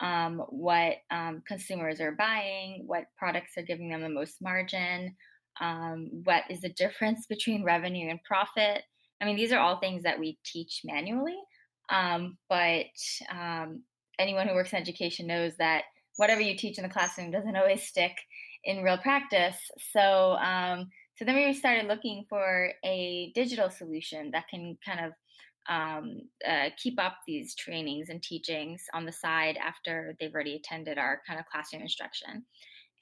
um, 0.00 0.42
what 0.50 0.96
um, 1.10 1.42
consumers 1.46 2.00
are 2.00 2.12
buying, 2.12 2.84
what 2.86 3.04
products 3.16 3.56
are 3.56 3.62
giving 3.62 3.90
them 3.90 4.02
the 4.02 4.08
most 4.08 4.36
margin, 4.42 5.16
um, 5.60 6.10
what 6.24 6.44
is 6.50 6.60
the 6.60 6.68
difference 6.68 7.26
between 7.28 7.64
revenue 7.64 8.10
and 8.10 8.22
profit. 8.24 8.82
I 9.20 9.24
mean, 9.24 9.36
these 9.36 9.52
are 9.52 9.58
all 9.58 9.80
things 9.80 10.04
that 10.04 10.18
we 10.18 10.38
teach 10.44 10.82
manually, 10.84 11.38
um, 11.90 12.36
but 12.48 12.86
um, 13.32 13.82
anyone 14.18 14.46
who 14.46 14.54
works 14.54 14.72
in 14.72 14.78
education 14.78 15.26
knows 15.26 15.56
that 15.58 15.84
whatever 16.16 16.40
you 16.40 16.56
teach 16.56 16.78
in 16.78 16.84
the 16.84 16.90
classroom 16.90 17.30
doesn't 17.30 17.56
always 17.56 17.82
stick 17.82 18.12
in 18.64 18.82
real 18.82 18.98
practice. 18.98 19.56
So, 19.92 20.36
so 21.18 21.24
then 21.24 21.34
we 21.34 21.52
started 21.52 21.88
looking 21.88 22.24
for 22.28 22.72
a 22.84 23.32
digital 23.34 23.70
solution 23.70 24.30
that 24.30 24.46
can 24.46 24.78
kind 24.86 25.04
of 25.04 25.12
um, 25.68 26.20
uh, 26.48 26.70
keep 26.80 26.94
up 27.00 27.16
these 27.26 27.56
trainings 27.56 28.08
and 28.08 28.22
teachings 28.22 28.84
on 28.94 29.04
the 29.04 29.10
side 29.10 29.58
after 29.60 30.14
they've 30.20 30.32
already 30.32 30.54
attended 30.54 30.96
our 30.96 31.20
kind 31.26 31.40
of 31.40 31.46
classroom 31.46 31.82
instruction. 31.82 32.44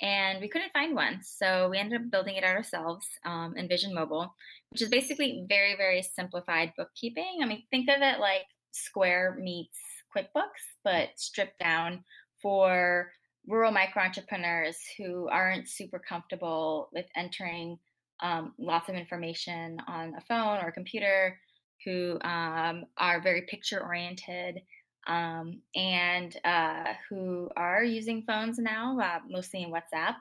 And 0.00 0.40
we 0.40 0.48
couldn't 0.48 0.72
find 0.72 0.94
one. 0.94 1.20
So 1.22 1.68
we 1.70 1.76
ended 1.76 2.00
up 2.00 2.10
building 2.10 2.36
it 2.36 2.44
ourselves, 2.44 3.06
um, 3.26 3.54
Envision 3.58 3.94
Mobile, 3.94 4.34
which 4.70 4.80
is 4.80 4.88
basically 4.88 5.44
very, 5.46 5.76
very 5.76 6.02
simplified 6.02 6.72
bookkeeping. 6.78 7.40
I 7.42 7.46
mean, 7.46 7.64
think 7.70 7.90
of 7.90 8.00
it 8.00 8.18
like 8.18 8.46
Square 8.72 9.38
meets 9.40 9.78
QuickBooks, 10.16 10.64
but 10.84 11.10
stripped 11.16 11.58
down 11.58 12.02
for 12.40 13.10
rural 13.46 13.72
micro 13.72 14.02
entrepreneurs 14.02 14.78
who 14.96 15.28
aren't 15.28 15.68
super 15.68 15.98
comfortable 15.98 16.88
with 16.94 17.06
entering 17.14 17.78
um, 18.20 18.54
lots 18.58 18.88
of 18.88 18.94
information 18.94 19.78
on 19.86 20.14
a 20.14 20.20
phone 20.22 20.58
or 20.62 20.68
a 20.68 20.72
computer, 20.72 21.38
who 21.84 22.18
um, 22.22 22.84
are 22.98 23.20
very 23.22 23.42
picture 23.42 23.82
oriented, 23.82 24.62
um, 25.06 25.60
and 25.74 26.36
uh, 26.44 26.94
who 27.08 27.48
are 27.56 27.84
using 27.84 28.22
phones 28.22 28.58
now, 28.58 28.98
uh, 28.98 29.18
mostly 29.28 29.62
in 29.62 29.70
WhatsApp 29.70 30.16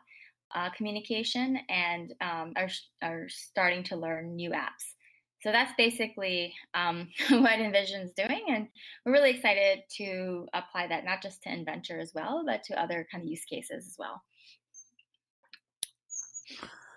uh, 0.53 0.69
communication, 0.71 1.57
and 1.69 2.13
um, 2.21 2.53
are, 2.55 2.69
are 3.01 3.27
starting 3.29 3.83
to 3.83 3.95
learn 3.95 4.35
new 4.35 4.51
apps. 4.51 4.93
So 5.41 5.51
that's 5.51 5.73
basically 5.77 6.53
um, 6.73 7.09
what 7.29 7.59
Envision's 7.59 8.13
doing, 8.13 8.43
and 8.49 8.67
we're 9.05 9.13
really 9.13 9.31
excited 9.31 9.83
to 9.97 10.47
apply 10.53 10.87
that 10.87 11.05
not 11.05 11.21
just 11.21 11.41
to 11.43 11.49
nVenture 11.49 12.01
as 12.01 12.13
well, 12.13 12.43
but 12.45 12.63
to 12.65 12.79
other 12.79 13.07
kind 13.11 13.23
of 13.23 13.29
use 13.29 13.45
cases 13.45 13.85
as 13.87 13.95
well. 13.97 14.21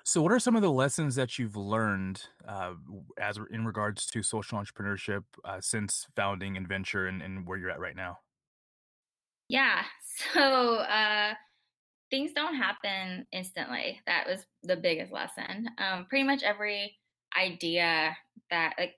So, 0.09 0.23
what 0.23 0.33
are 0.33 0.39
some 0.39 0.57
of 0.57 0.63
the 0.63 0.71
lessons 0.71 1.17
that 1.17 1.39
you've 1.39 1.55
learned 1.55 2.23
uh, 2.49 2.73
as 3.21 3.39
in 3.51 3.67
regards 3.67 4.07
to 4.07 4.23
social 4.23 4.59
entrepreneurship 4.59 5.25
uh, 5.45 5.61
since 5.61 6.07
founding 6.17 6.55
nVenture 6.57 7.11
and, 7.11 7.21
and, 7.21 7.47
where 7.47 7.59
you're 7.59 7.69
at 7.69 7.79
right 7.79 7.95
now? 7.95 8.17
Yeah, 9.51 9.83
so 10.33 10.77
uh, 10.77 11.35
things 12.09 12.31
don't 12.35 12.55
happen 12.55 13.27
instantly. 13.33 14.01
That 14.07 14.27
was 14.27 14.47
the 14.63 14.77
biggest 14.77 15.13
lesson. 15.13 15.69
Um, 15.77 16.07
pretty 16.09 16.25
much 16.25 16.43
every 16.43 16.97
idea 17.39 18.17
that 18.51 18.77
like 18.79 18.95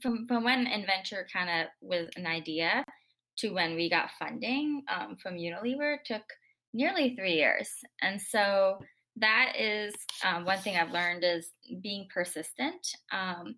from 0.00 0.28
from 0.28 0.44
when 0.44 0.64
nVenture 0.64 1.24
kind 1.32 1.50
of 1.50 1.66
was 1.80 2.08
an 2.14 2.28
idea 2.28 2.84
to 3.38 3.48
when 3.48 3.74
we 3.74 3.90
got 3.90 4.12
funding 4.16 4.84
um, 4.88 5.16
from 5.20 5.34
Unilever 5.34 5.96
took 6.04 6.22
nearly 6.72 7.16
three 7.16 7.34
years, 7.34 7.68
and 8.00 8.22
so 8.22 8.78
that 9.16 9.54
is 9.58 9.94
um, 10.24 10.44
one 10.44 10.58
thing 10.58 10.76
I've 10.76 10.92
learned 10.92 11.24
is 11.24 11.48
being 11.82 12.06
persistent. 12.12 12.86
Um, 13.12 13.56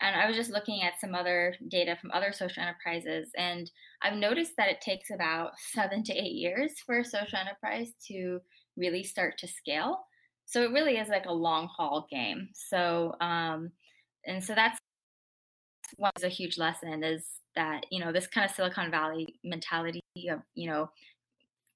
and 0.00 0.16
I 0.16 0.26
was 0.26 0.36
just 0.36 0.50
looking 0.50 0.82
at 0.82 1.00
some 1.00 1.14
other 1.14 1.54
data 1.68 1.96
from 2.00 2.10
other 2.10 2.32
social 2.32 2.62
enterprises, 2.62 3.30
and 3.38 3.70
I've 4.02 4.16
noticed 4.16 4.52
that 4.56 4.68
it 4.68 4.80
takes 4.80 5.10
about 5.10 5.52
seven 5.72 6.02
to 6.04 6.12
eight 6.12 6.32
years 6.32 6.72
for 6.84 6.98
a 6.98 7.04
social 7.04 7.38
enterprise 7.38 7.92
to 8.08 8.40
really 8.76 9.04
start 9.04 9.38
to 9.38 9.48
scale. 9.48 10.06
So 10.44 10.62
it 10.62 10.72
really 10.72 10.96
is 10.96 11.08
like 11.08 11.26
a 11.26 11.32
long 11.32 11.68
haul 11.68 12.08
game. 12.10 12.48
So, 12.52 13.14
um, 13.20 13.70
and 14.26 14.42
so 14.42 14.54
that's 14.54 14.78
one 15.96 16.10
is 16.16 16.24
a 16.24 16.28
huge 16.28 16.58
lesson 16.58 17.04
is 17.04 17.24
that 17.54 17.86
you 17.90 18.00
know 18.04 18.12
this 18.12 18.26
kind 18.26 18.48
of 18.48 18.54
Silicon 18.54 18.90
Valley 18.90 19.34
mentality 19.44 20.00
of 20.30 20.40
you 20.54 20.70
know 20.70 20.90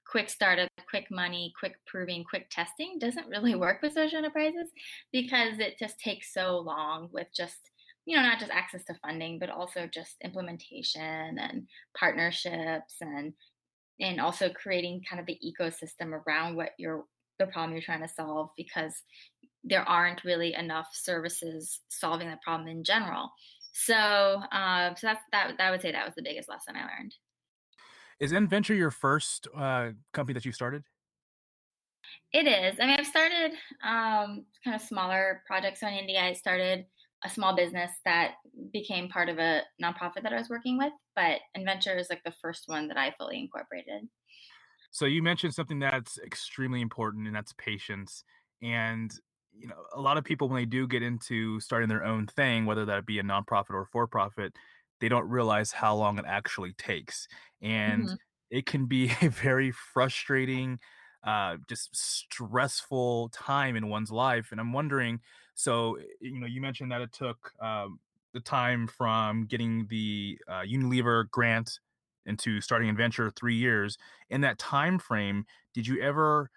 quick 0.09 0.29
startup, 0.29 0.69
quick 0.97 1.11
money, 1.11 1.53
quick 1.59 1.77
proving, 1.87 2.25
quick 2.25 2.49
testing 2.51 2.99
doesn't 2.99 3.29
really 3.29 3.55
work 3.67 3.83
with 3.83 3.93
social 3.93 4.19
enterprises 4.19 4.71
because 5.13 5.59
it 5.59 5.79
just 5.79 5.99
takes 5.99 6.33
so 6.33 6.59
long 6.59 7.09
with 7.13 7.27
just 7.37 7.71
you 8.07 8.17
know 8.17 8.23
not 8.23 8.39
just 8.39 8.53
access 8.53 8.85
to 8.85 8.95
funding 9.05 9.39
but 9.39 9.51
also 9.51 9.89
just 9.93 10.15
implementation 10.25 11.39
and 11.39 11.67
partnerships 11.99 12.95
and 13.01 13.33
and 13.99 14.21
also 14.21 14.49
creating 14.51 15.03
kind 15.09 15.19
of 15.19 15.27
the 15.27 15.39
ecosystem 15.45 16.13
around 16.13 16.55
what 16.55 16.71
you're 16.79 17.05
the 17.39 17.47
problem 17.47 17.73
you're 17.73 17.83
trying 17.83 18.01
to 18.01 18.09
solve 18.09 18.49
because 18.57 19.03
there 19.65 19.87
aren't 19.89 20.25
really 20.25 20.55
enough 20.55 20.87
services 20.93 21.81
solving 21.89 22.31
the 22.31 22.39
problem 22.45 22.69
in 22.69 22.85
general. 22.85 23.31
So 23.73 23.95
uh, 23.95 24.95
so 24.95 25.09
that's 25.09 25.23
that, 25.33 25.55
that 25.59 25.67
i 25.67 25.71
would 25.71 25.83
say 25.83 25.93
that 25.93 26.07
was 26.07 26.15
the 26.15 26.23
biggest 26.23 26.49
lesson 26.49 26.77
i 26.77 26.81
learned 26.81 27.15
is 28.21 28.33
nVenture 28.33 28.77
your 28.77 28.91
first 28.91 29.49
uh, 29.57 29.91
company 30.13 30.35
that 30.35 30.45
you 30.45 30.53
started? 30.53 30.83
It 32.33 32.47
is. 32.47 32.79
I 32.81 32.87
mean, 32.87 32.97
I've 32.99 33.07
started 33.07 33.53
um, 33.85 34.45
kind 34.65 34.75
of 34.75 34.81
smaller 34.81 35.43
projects. 35.47 35.81
So 35.81 35.89
in 35.89 35.95
India, 35.95 36.21
I 36.21 36.33
started 36.33 36.87
a 37.25 37.31
small 37.31 37.57
business 37.57 37.91
that 38.05 38.35
became 38.73 39.09
part 39.09 39.29
of 39.29 39.39
a 39.39 39.63
nonprofit 39.83 40.23
that 40.23 40.33
I 40.33 40.39
was 40.39 40.49
working 40.49 40.79
with. 40.79 40.93
But 41.15 41.41
nVenture 41.57 41.99
is 41.99 42.09
like 42.11 42.23
the 42.25 42.35
first 42.43 42.65
one 42.67 42.89
that 42.89 42.97
I 42.97 43.13
fully 43.19 43.39
incorporated. 43.39 44.09
So 44.91 45.05
you 45.05 45.23
mentioned 45.23 45.55
something 45.55 45.79
that's 45.79 46.19
extremely 46.19 46.81
important, 46.81 47.27
and 47.27 47.35
that's 47.35 47.53
patience. 47.55 48.25
And 48.63 49.13
you 49.59 49.69
know, 49.69 49.77
a 49.95 50.01
lot 50.01 50.19
of 50.19 50.25
people 50.25 50.49
when 50.49 50.61
they 50.61 50.67
do 50.67 50.87
get 50.87 51.03
into 51.03 51.59
starting 51.61 51.89
their 51.89 52.05
own 52.05 52.27
thing, 52.27 52.67
whether 52.67 52.85
that 52.85 53.07
be 53.07 53.19
a 53.19 53.23
nonprofit 53.23 53.71
or 53.71 53.87
for 53.91 54.07
profit, 54.07 54.55
they 55.01 55.09
don't 55.09 55.29
realize 55.29 55.73
how 55.73 55.95
long 55.95 56.19
it 56.19 56.25
actually 56.27 56.73
takes 56.75 57.29
and 57.63 58.05
mm-hmm. 58.05 58.15
it 58.51 58.67
can 58.67 58.87
be 58.87 59.11
a 59.23 59.29
very 59.29 59.71
frustrating 59.71 60.79
uh, 61.25 61.57
just 61.69 61.95
stressful 61.95 63.29
time 63.31 63.77
in 63.77 63.89
one's 63.89 64.11
life 64.11 64.49
and 64.53 64.61
i'm 64.61 64.73
wondering 64.73 65.21
so 65.55 65.97
you 66.21 66.39
know 66.39 66.47
you 66.47 66.61
mentioned 66.61 66.91
that 66.93 67.01
it 67.01 67.13
took 67.13 67.53
um, 67.61 67.99
the 68.33 68.41
time 68.41 68.87
from 68.87 69.47
getting 69.47 69.87
the 69.89 70.39
uh, 70.49 70.61
unilever 70.61 71.29
grant 71.31 71.81
into 72.27 72.61
starting 72.61 72.95
nVenture 72.95 73.35
three 73.35 73.57
years 73.57 73.99
in 74.31 74.41
that 74.41 74.59
time 74.59 74.99
frame 74.99 75.45
did 75.75 75.87
you 75.87 76.01
ever 76.01 76.51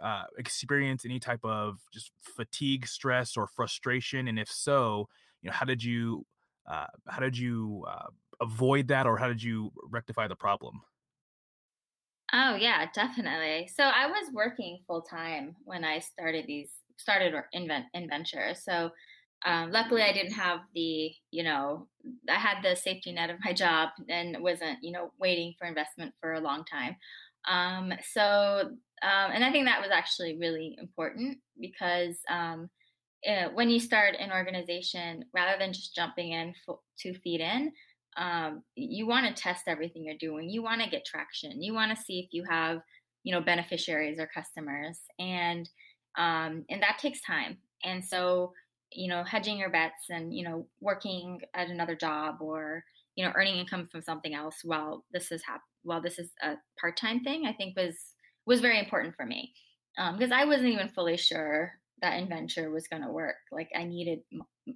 uh, 0.00 0.24
experience 0.38 1.04
any 1.04 1.18
type 1.18 1.44
of 1.44 1.78
just 1.92 2.12
fatigue 2.20 2.86
stress 2.86 3.36
or 3.36 3.46
frustration 3.46 4.28
and 4.28 4.38
if 4.38 4.50
so 4.50 5.08
you 5.40 5.48
know 5.48 5.54
how 5.54 5.64
did 5.64 5.82
you 5.82 6.24
uh, 6.66 6.86
how 7.08 7.20
did 7.20 7.36
you 7.38 7.84
uh, 7.88 8.08
avoid 8.40 8.88
that, 8.88 9.06
or 9.06 9.16
how 9.16 9.28
did 9.28 9.42
you 9.42 9.72
rectify 9.90 10.28
the 10.28 10.36
problem? 10.36 10.82
Oh 12.32 12.56
yeah, 12.56 12.86
definitely. 12.92 13.68
So 13.68 13.84
I 13.84 14.06
was 14.06 14.32
working 14.32 14.80
full 14.86 15.02
time 15.02 15.56
when 15.64 15.84
I 15.84 16.00
started 16.00 16.46
these 16.46 16.70
started 16.96 17.34
invent 17.52 17.86
nVenture. 17.94 18.56
So 18.56 18.90
um, 19.44 19.70
luckily, 19.70 20.02
I 20.02 20.12
didn't 20.12 20.32
have 20.32 20.60
the 20.74 21.12
you 21.30 21.44
know 21.44 21.88
I 22.28 22.34
had 22.34 22.62
the 22.62 22.74
safety 22.74 23.12
net 23.12 23.30
of 23.30 23.38
my 23.44 23.52
job 23.52 23.90
and 24.08 24.36
wasn't 24.40 24.78
you 24.82 24.92
know 24.92 25.12
waiting 25.20 25.54
for 25.58 25.66
investment 25.66 26.14
for 26.20 26.32
a 26.32 26.40
long 26.40 26.64
time. 26.64 26.96
Um, 27.48 27.92
so 28.02 28.70
um, 29.02 29.30
and 29.32 29.44
I 29.44 29.52
think 29.52 29.66
that 29.66 29.80
was 29.80 29.90
actually 29.90 30.36
really 30.38 30.76
important 30.80 31.38
because 31.60 32.18
um, 32.28 32.70
uh, 33.26 33.48
when 33.54 33.70
you 33.70 33.80
start 33.80 34.14
an 34.18 34.32
organization, 34.32 35.24
rather 35.34 35.58
than 35.58 35.72
just 35.72 35.94
jumping 35.94 36.32
in 36.32 36.54
f- 36.68 36.76
two 36.98 37.14
feet 37.14 37.40
in, 37.40 37.72
um, 38.16 38.62
you 38.74 39.06
want 39.06 39.26
to 39.26 39.42
test 39.42 39.64
everything 39.66 40.04
you're 40.04 40.16
doing. 40.18 40.48
You 40.48 40.62
want 40.62 40.82
to 40.82 40.90
get 40.90 41.04
traction. 41.04 41.62
You 41.62 41.74
want 41.74 41.96
to 41.96 42.02
see 42.02 42.20
if 42.20 42.32
you 42.32 42.44
have, 42.48 42.80
you 43.24 43.32
know, 43.32 43.40
beneficiaries 43.40 44.18
or 44.18 44.28
customers, 44.32 44.98
and 45.18 45.68
um, 46.16 46.64
and 46.70 46.82
that 46.82 46.98
takes 46.98 47.20
time. 47.20 47.58
And 47.84 48.04
so, 48.04 48.52
you 48.90 49.08
know, 49.08 49.22
hedging 49.22 49.58
your 49.58 49.70
bets 49.70 50.06
and 50.08 50.34
you 50.34 50.44
know, 50.44 50.66
working 50.80 51.40
at 51.54 51.68
another 51.68 51.94
job 51.94 52.36
or 52.40 52.84
you 53.16 53.24
know, 53.24 53.32
earning 53.34 53.56
income 53.56 53.88
from 53.90 54.02
something 54.02 54.34
else 54.34 54.56
while 54.62 55.04
this 55.12 55.32
is 55.32 55.42
hap- 55.42 55.62
while 55.82 56.02
this 56.02 56.18
is 56.18 56.30
a 56.42 56.54
part 56.78 56.96
time 56.96 57.20
thing, 57.20 57.46
I 57.46 57.52
think 57.52 57.76
was 57.76 57.96
was 58.46 58.60
very 58.60 58.78
important 58.78 59.16
for 59.16 59.26
me 59.26 59.52
because 59.96 60.30
um, 60.30 60.38
I 60.38 60.44
wasn't 60.44 60.68
even 60.68 60.88
fully 60.88 61.16
sure 61.16 61.72
that 62.02 62.14
nVenture 62.14 62.72
was 62.72 62.88
going 62.88 63.02
to 63.02 63.10
work. 63.10 63.36
Like 63.50 63.70
I 63.74 63.84
needed 63.84 64.20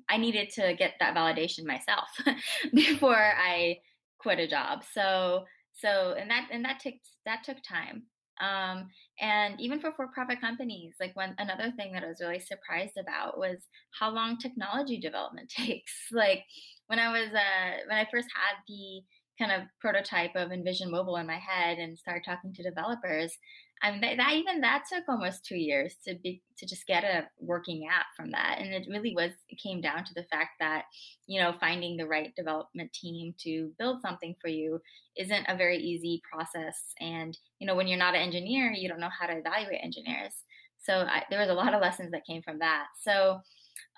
I 0.09 0.17
needed 0.17 0.51
to 0.55 0.75
get 0.75 0.95
that 1.01 1.15
validation 1.15 1.65
myself 1.65 2.09
before 2.75 3.17
I 3.17 3.79
quit 4.19 4.39
a 4.39 4.47
job. 4.47 4.85
So 4.93 5.45
so 5.75 6.15
and 6.19 6.31
that 6.31 6.49
and 6.51 6.65
that 6.65 6.81
took 6.81 6.95
that 7.27 7.45
took 7.45 7.59
time. 7.63 8.05
Um, 8.41 8.89
and 9.21 9.61
even 9.61 9.81
for 9.81 9.93
for-profit 9.93 10.41
companies, 10.41 10.95
like 10.99 11.15
one, 11.15 11.35
another 11.39 11.73
thing 11.77 11.93
that 11.93 12.03
I 12.03 12.09
was 12.09 12.23
really 12.23 12.41
surprised 12.41 12.97
about 12.99 13.37
was 13.37 13.59
how 13.99 14.11
long 14.11 14.39
technology 14.39 14.99
development 14.99 15.51
takes. 15.57 15.93
Like 16.11 16.45
when 16.87 16.99
I 16.99 17.13
was 17.13 17.29
uh, 17.35 17.77
when 17.87 17.99
I 17.99 18.07
first 18.11 18.29
had 18.35 18.57
the 18.67 19.03
kind 19.39 19.53
of 19.53 19.69
prototype 19.81 20.37
of 20.37 20.53
Envision 20.53 20.91
Mobile 20.91 21.17
in 21.17 21.27
my 21.27 21.39
head 21.39 21.79
and 21.79 21.99
started 21.99 22.25
talking 22.25 22.53
to 22.55 22.63
developers, 22.63 23.37
I 23.83 23.93
mean, 23.93 24.01
that, 24.03 24.19
that, 24.19 24.35
even 24.35 24.61
that 24.61 24.85
took 24.93 25.05
almost 25.09 25.45
two 25.45 25.57
years 25.57 25.95
to 26.07 26.15
be 26.15 26.43
to 26.59 26.67
just 26.67 26.87
get 26.87 27.03
a 27.03 27.27
working 27.39 27.87
app 27.91 28.07
from 28.15 28.31
that, 28.33 28.59
and 28.59 28.75
it 28.75 28.87
really 28.91 29.15
was 29.15 29.31
it 29.49 29.59
came 29.59 29.81
down 29.81 30.05
to 30.05 30.15
the 30.15 30.25
fact 30.25 30.51
that 30.61 30.85
you 31.27 31.41
know 31.41 31.55
finding 31.59 31.97
the 31.97 32.07
right 32.07 32.35
development 32.37 32.93
team 32.93 33.35
to 33.41 33.73
build 33.79 34.03
something 34.03 34.35
for 34.41 34.49
you 34.49 34.81
isn't 35.17 35.47
a 35.49 35.57
very 35.57 35.79
easy 35.79 36.21
process, 36.31 36.93
and 37.01 37.39
you 37.59 37.67
know 37.67 37.75
when 37.75 37.89
you're 37.89 37.99
not 37.99 38.15
an 38.15 38.21
engineer, 38.21 38.71
you 38.71 38.89
don't 38.89 39.01
know 39.01 39.09
how 39.19 39.27
to 39.27 39.39
evaluate 39.39 39.81
engineers. 39.83 40.35
So 40.79 40.95
I, 40.95 41.23
there 41.31 41.41
was 41.41 41.51
a 41.51 41.55
lot 41.55 41.75
of 41.75 41.81
lessons 41.81 42.11
that 42.13 42.27
came 42.27 42.43
from 42.43 42.59
that. 42.59 42.87
So, 43.03 43.41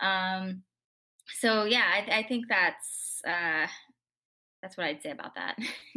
um, 0.01 0.62
so 1.41 1.65
yeah, 1.65 1.85
I, 1.85 2.19
I 2.19 2.23
think 2.23 2.47
that's 2.49 3.21
uh, 3.27 3.67
that's 4.62 4.77
what 4.77 4.87
I'd 4.87 5.03
say 5.03 5.11
about 5.11 5.35
that. 5.35 5.57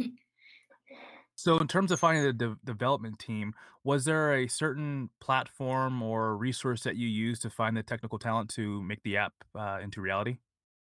So, 1.36 1.58
in 1.58 1.68
terms 1.68 1.92
of 1.92 2.00
finding 2.00 2.24
the 2.24 2.32
de- 2.32 2.56
development 2.64 3.18
team, 3.18 3.52
was 3.84 4.06
there 4.06 4.34
a 4.34 4.48
certain 4.48 5.10
platform 5.20 6.02
or 6.02 6.34
resource 6.34 6.82
that 6.84 6.96
you 6.96 7.06
used 7.06 7.42
to 7.42 7.50
find 7.50 7.76
the 7.76 7.82
technical 7.82 8.18
talent 8.18 8.48
to 8.54 8.82
make 8.82 9.02
the 9.02 9.18
app 9.18 9.34
uh, 9.54 9.78
into 9.82 10.00
reality? 10.00 10.38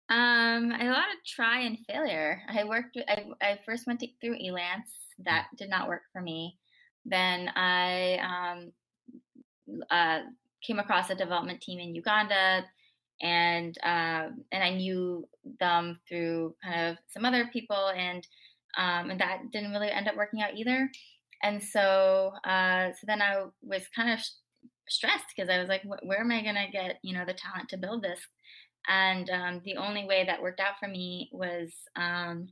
Um, 0.09 0.71
a 0.71 0.85
lot 0.85 1.11
of 1.11 1.23
try 1.25 1.59
and 1.61 1.77
failure. 1.87 2.41
I 2.49 2.63
worked. 2.63 2.97
I, 3.07 3.25
I 3.41 3.59
first 3.65 3.85
went 3.85 3.99
to, 3.99 4.07
through 4.21 4.39
Elance. 4.39 4.89
That 5.25 5.47
did 5.57 5.69
not 5.69 5.89
work 5.89 6.03
for 6.13 6.21
me. 6.21 6.57
Then 7.05 7.49
I 7.55 8.17
um, 8.23 8.71
uh, 9.91 10.21
came 10.65 10.79
across 10.79 11.09
a 11.09 11.15
development 11.15 11.59
team 11.59 11.79
in 11.79 11.93
Uganda, 11.93 12.65
and 13.21 13.77
uh, 13.83 14.29
and 14.53 14.63
I 14.63 14.69
knew 14.69 15.27
them 15.59 15.99
through 16.07 16.55
kind 16.63 16.91
of 16.91 16.97
some 17.09 17.25
other 17.25 17.49
people, 17.51 17.91
and 17.95 18.25
um, 18.77 19.09
and 19.09 19.19
that 19.19 19.51
didn't 19.51 19.71
really 19.71 19.91
end 19.91 20.07
up 20.07 20.15
working 20.15 20.41
out 20.41 20.55
either. 20.55 20.89
And 21.43 21.63
so, 21.63 22.33
uh, 22.45 22.89
so 22.91 23.05
then 23.07 23.21
I 23.21 23.45
was 23.61 23.83
kind 23.95 24.11
of 24.11 24.19
stressed 24.87 25.25
because 25.35 25.49
I 25.49 25.59
was 25.59 25.69
like, 25.69 25.83
where 26.03 26.19
am 26.19 26.31
I 26.31 26.41
going 26.41 26.55
to 26.55 26.71
get, 26.71 26.99
you 27.01 27.13
know, 27.13 27.25
the 27.25 27.33
talent 27.33 27.69
to 27.69 27.77
build 27.77 28.03
this? 28.03 28.19
And 28.87 29.29
um, 29.29 29.61
the 29.63 29.77
only 29.77 30.05
way 30.05 30.25
that 30.25 30.41
worked 30.41 30.59
out 30.59 30.79
for 30.79 30.87
me 30.87 31.29
was 31.31 31.69
um, 31.95 32.49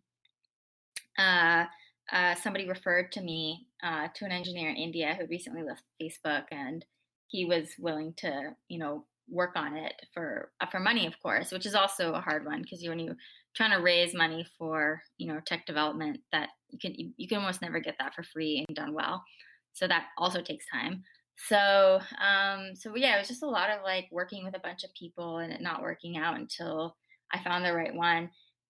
uh, 1.18 1.66
uh, 2.12 2.36
somebody 2.36 2.68
referred 2.68 3.12
to 3.14 3.22
me 3.22 3.68
uh, 3.84 4.08
to 4.16 4.26
an 4.26 4.32
engineer 4.32 4.70
in 4.70 4.76
India 4.76 5.16
who 5.20 5.26
recently 5.28 5.64
left 5.64 5.84
Facebook, 6.02 6.44
and 6.52 6.86
he 7.28 7.46
was 7.46 7.70
willing 7.80 8.14
to, 8.18 8.56
you 8.70 8.80
know, 8.80 9.06
work 9.30 9.52
on 9.56 9.76
it 9.76 9.94
for 10.14 10.52
uh, 10.62 10.66
for 10.68 10.80
money, 10.80 11.06
of 11.06 11.20
course, 11.22 11.52
which 11.52 11.66
is 11.66 11.76
also 11.76 12.14
a 12.14 12.22
hard 12.22 12.46
one 12.46 12.62
because 12.62 12.82
you, 12.82 12.90
when 12.90 13.00
you 13.00 13.16
trying 13.58 13.72
to 13.72 13.84
raise 13.84 14.14
money 14.14 14.46
for 14.58 15.02
you 15.18 15.28
know 15.28 15.40
tech 15.46 15.66
development 15.66 16.20
that 16.32 16.50
you 16.70 16.78
can 16.80 16.94
you, 17.18 17.28
can 17.28 17.40
almost 17.40 17.62
never 17.62 17.80
get 17.80 17.96
that 18.00 18.14
for 18.14 18.24
free 18.24 18.64
and 18.68 18.78
done 18.78 18.94
well. 18.94 19.24
So 19.74 19.88
that 19.88 20.06
also 20.18 20.42
takes 20.42 20.66
time. 20.72 21.04
So 21.48 22.00
um 22.24 22.76
so 22.76 22.96
yeah 22.96 23.16
it 23.16 23.20
was 23.20 23.28
just 23.28 23.44
a 23.44 23.50
lot 23.50 23.72
of 23.72 23.84
like 23.84 24.06
working 24.12 24.46
with 24.46 24.56
a 24.56 24.60
bunch 24.60 24.84
of 24.84 24.94
people 24.94 25.40
and 25.40 25.52
it 25.52 25.62
not 25.62 25.82
working 25.82 26.18
out 26.18 26.38
until 26.38 26.96
i 27.34 27.40
found 27.44 27.66
the 27.66 27.74
right 27.74 27.94
one. 27.94 28.30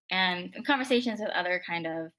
And 0.09 0.55
conversations 0.65 1.19
with 1.19 1.29
other 1.31 1.61
kind 1.67 1.85
of 1.85 2.11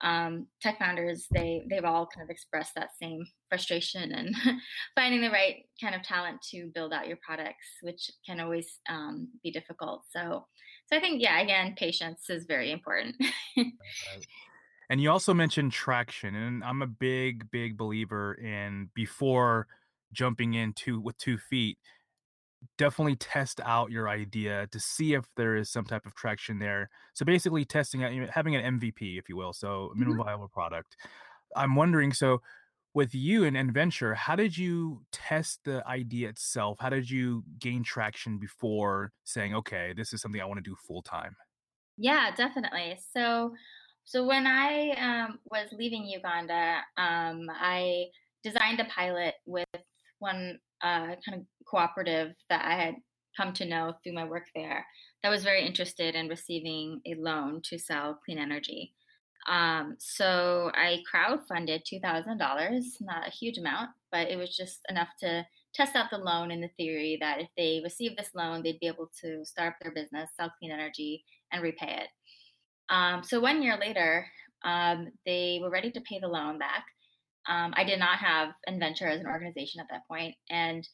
um, 0.00 0.48
tech 0.60 0.78
founders 0.78 1.26
they 1.32 1.62
they've 1.70 1.84
all 1.84 2.06
kind 2.06 2.24
of 2.24 2.30
expressed 2.30 2.74
that 2.74 2.90
same 3.00 3.24
frustration 3.48 4.12
and 4.12 4.34
finding 4.94 5.20
the 5.20 5.30
right 5.30 5.64
kind 5.80 5.94
of 5.94 6.02
talent 6.02 6.42
to 6.50 6.70
build 6.74 6.92
out 6.92 7.06
your 7.06 7.18
products 7.24 7.66
which 7.80 8.10
can 8.26 8.40
always 8.40 8.80
um, 8.88 9.28
be 9.42 9.50
difficult. 9.50 10.04
So 10.10 10.46
so 10.86 10.96
I 10.96 11.00
think, 11.00 11.22
yeah, 11.22 11.40
again, 11.40 11.74
patience 11.76 12.28
is 12.28 12.44
very 12.44 12.70
important. 12.70 13.16
and 14.90 15.00
you 15.00 15.10
also 15.10 15.32
mentioned 15.32 15.72
traction, 15.72 16.34
and 16.34 16.62
I'm 16.62 16.82
a 16.82 16.86
big, 16.86 17.50
big 17.50 17.76
believer 17.76 18.34
in 18.34 18.90
before 18.94 19.66
jumping 20.12 20.54
in 20.54 20.72
two 20.74 21.00
with 21.00 21.16
two 21.18 21.38
feet. 21.38 21.78
Definitely 22.78 23.16
test 23.16 23.60
out 23.64 23.90
your 23.90 24.08
idea 24.08 24.66
to 24.72 24.80
see 24.80 25.14
if 25.14 25.26
there 25.36 25.56
is 25.56 25.70
some 25.70 25.84
type 25.84 26.06
of 26.06 26.14
traction 26.14 26.58
there. 26.58 26.90
So 27.14 27.24
basically, 27.24 27.64
testing 27.64 28.04
out, 28.04 28.12
having 28.30 28.56
an 28.56 28.78
MVP, 28.78 29.18
if 29.18 29.28
you 29.28 29.36
will, 29.36 29.52
so 29.52 29.90
minimum 29.94 30.18
mm-hmm. 30.18 30.28
viable 30.28 30.48
product. 30.48 30.96
I'm 31.56 31.76
wondering, 31.76 32.12
so 32.12 32.40
with 32.94 33.14
you 33.14 33.44
and 33.44 33.56
nVenture, 33.56 34.14
how 34.14 34.36
did 34.36 34.56
you 34.56 35.02
test 35.10 35.60
the 35.64 35.86
idea 35.86 36.28
itself? 36.28 36.78
How 36.80 36.88
did 36.88 37.10
you 37.10 37.42
gain 37.58 37.82
traction 37.82 38.38
before 38.38 39.12
saying, 39.24 39.54
okay, 39.54 39.92
this 39.96 40.12
is 40.12 40.22
something 40.22 40.40
I 40.40 40.44
want 40.44 40.58
to 40.64 40.70
do 40.70 40.76
full 40.86 41.02
time? 41.02 41.34
Yeah, 41.96 42.30
definitely. 42.36 42.98
So, 43.12 43.52
so 44.04 44.24
when 44.24 44.46
I 44.46 44.90
um, 44.92 45.38
was 45.50 45.68
leaving 45.72 46.06
Uganda, 46.06 46.78
um, 46.96 47.48
I 47.50 48.06
designed 48.44 48.78
a 48.78 48.84
pilot 48.84 49.34
with 49.44 49.66
one 50.20 50.58
uh, 50.82 51.16
kind 51.26 51.34
of 51.34 51.42
cooperative 51.66 52.34
that 52.48 52.64
I 52.64 52.74
had 52.74 52.94
come 53.36 53.52
to 53.54 53.64
know 53.64 53.94
through 54.02 54.14
my 54.14 54.24
work 54.24 54.46
there 54.54 54.86
that 55.22 55.30
was 55.30 55.42
very 55.42 55.66
interested 55.66 56.14
in 56.14 56.28
receiving 56.28 57.00
a 57.06 57.14
loan 57.16 57.60
to 57.64 57.78
sell 57.78 58.20
clean 58.24 58.38
energy. 58.38 58.94
Um, 59.46 59.96
so 59.98 60.70
I 60.74 61.02
crowdfunded 61.12 61.82
$2,000, 61.92 62.84
not 63.00 63.26
a 63.26 63.30
huge 63.30 63.58
amount, 63.58 63.90
but 64.10 64.28
it 64.28 64.36
was 64.36 64.56
just 64.56 64.80
enough 64.88 65.10
to 65.20 65.46
test 65.74 65.96
out 65.96 66.10
the 66.10 66.18
loan 66.18 66.50
in 66.50 66.60
the 66.60 66.70
theory 66.76 67.18
that 67.20 67.40
if 67.40 67.48
they 67.56 67.80
receive 67.82 68.16
this 68.16 68.30
loan, 68.34 68.62
they'd 68.62 68.80
be 68.80 68.86
able 68.86 69.10
to 69.20 69.44
start 69.44 69.74
their 69.82 69.92
business, 69.92 70.30
sell 70.36 70.52
clean 70.58 70.70
energy, 70.70 71.24
and 71.52 71.62
repay 71.62 71.98
it. 72.02 72.08
Um, 72.88 73.22
so 73.22 73.40
one 73.40 73.62
year 73.62 73.76
later, 73.78 74.26
um, 74.64 75.08
they 75.26 75.58
were 75.60 75.70
ready 75.70 75.90
to 75.90 76.00
pay 76.00 76.20
the 76.20 76.28
loan 76.28 76.58
back. 76.58 76.84
Um, 77.46 77.74
I 77.76 77.84
did 77.84 77.98
not 77.98 78.18
have 78.18 78.54
nVenture 78.68 79.10
as 79.10 79.20
an 79.20 79.26
organization 79.26 79.80
at 79.80 79.88
that 79.90 80.08
point, 80.08 80.34
and 80.48 80.88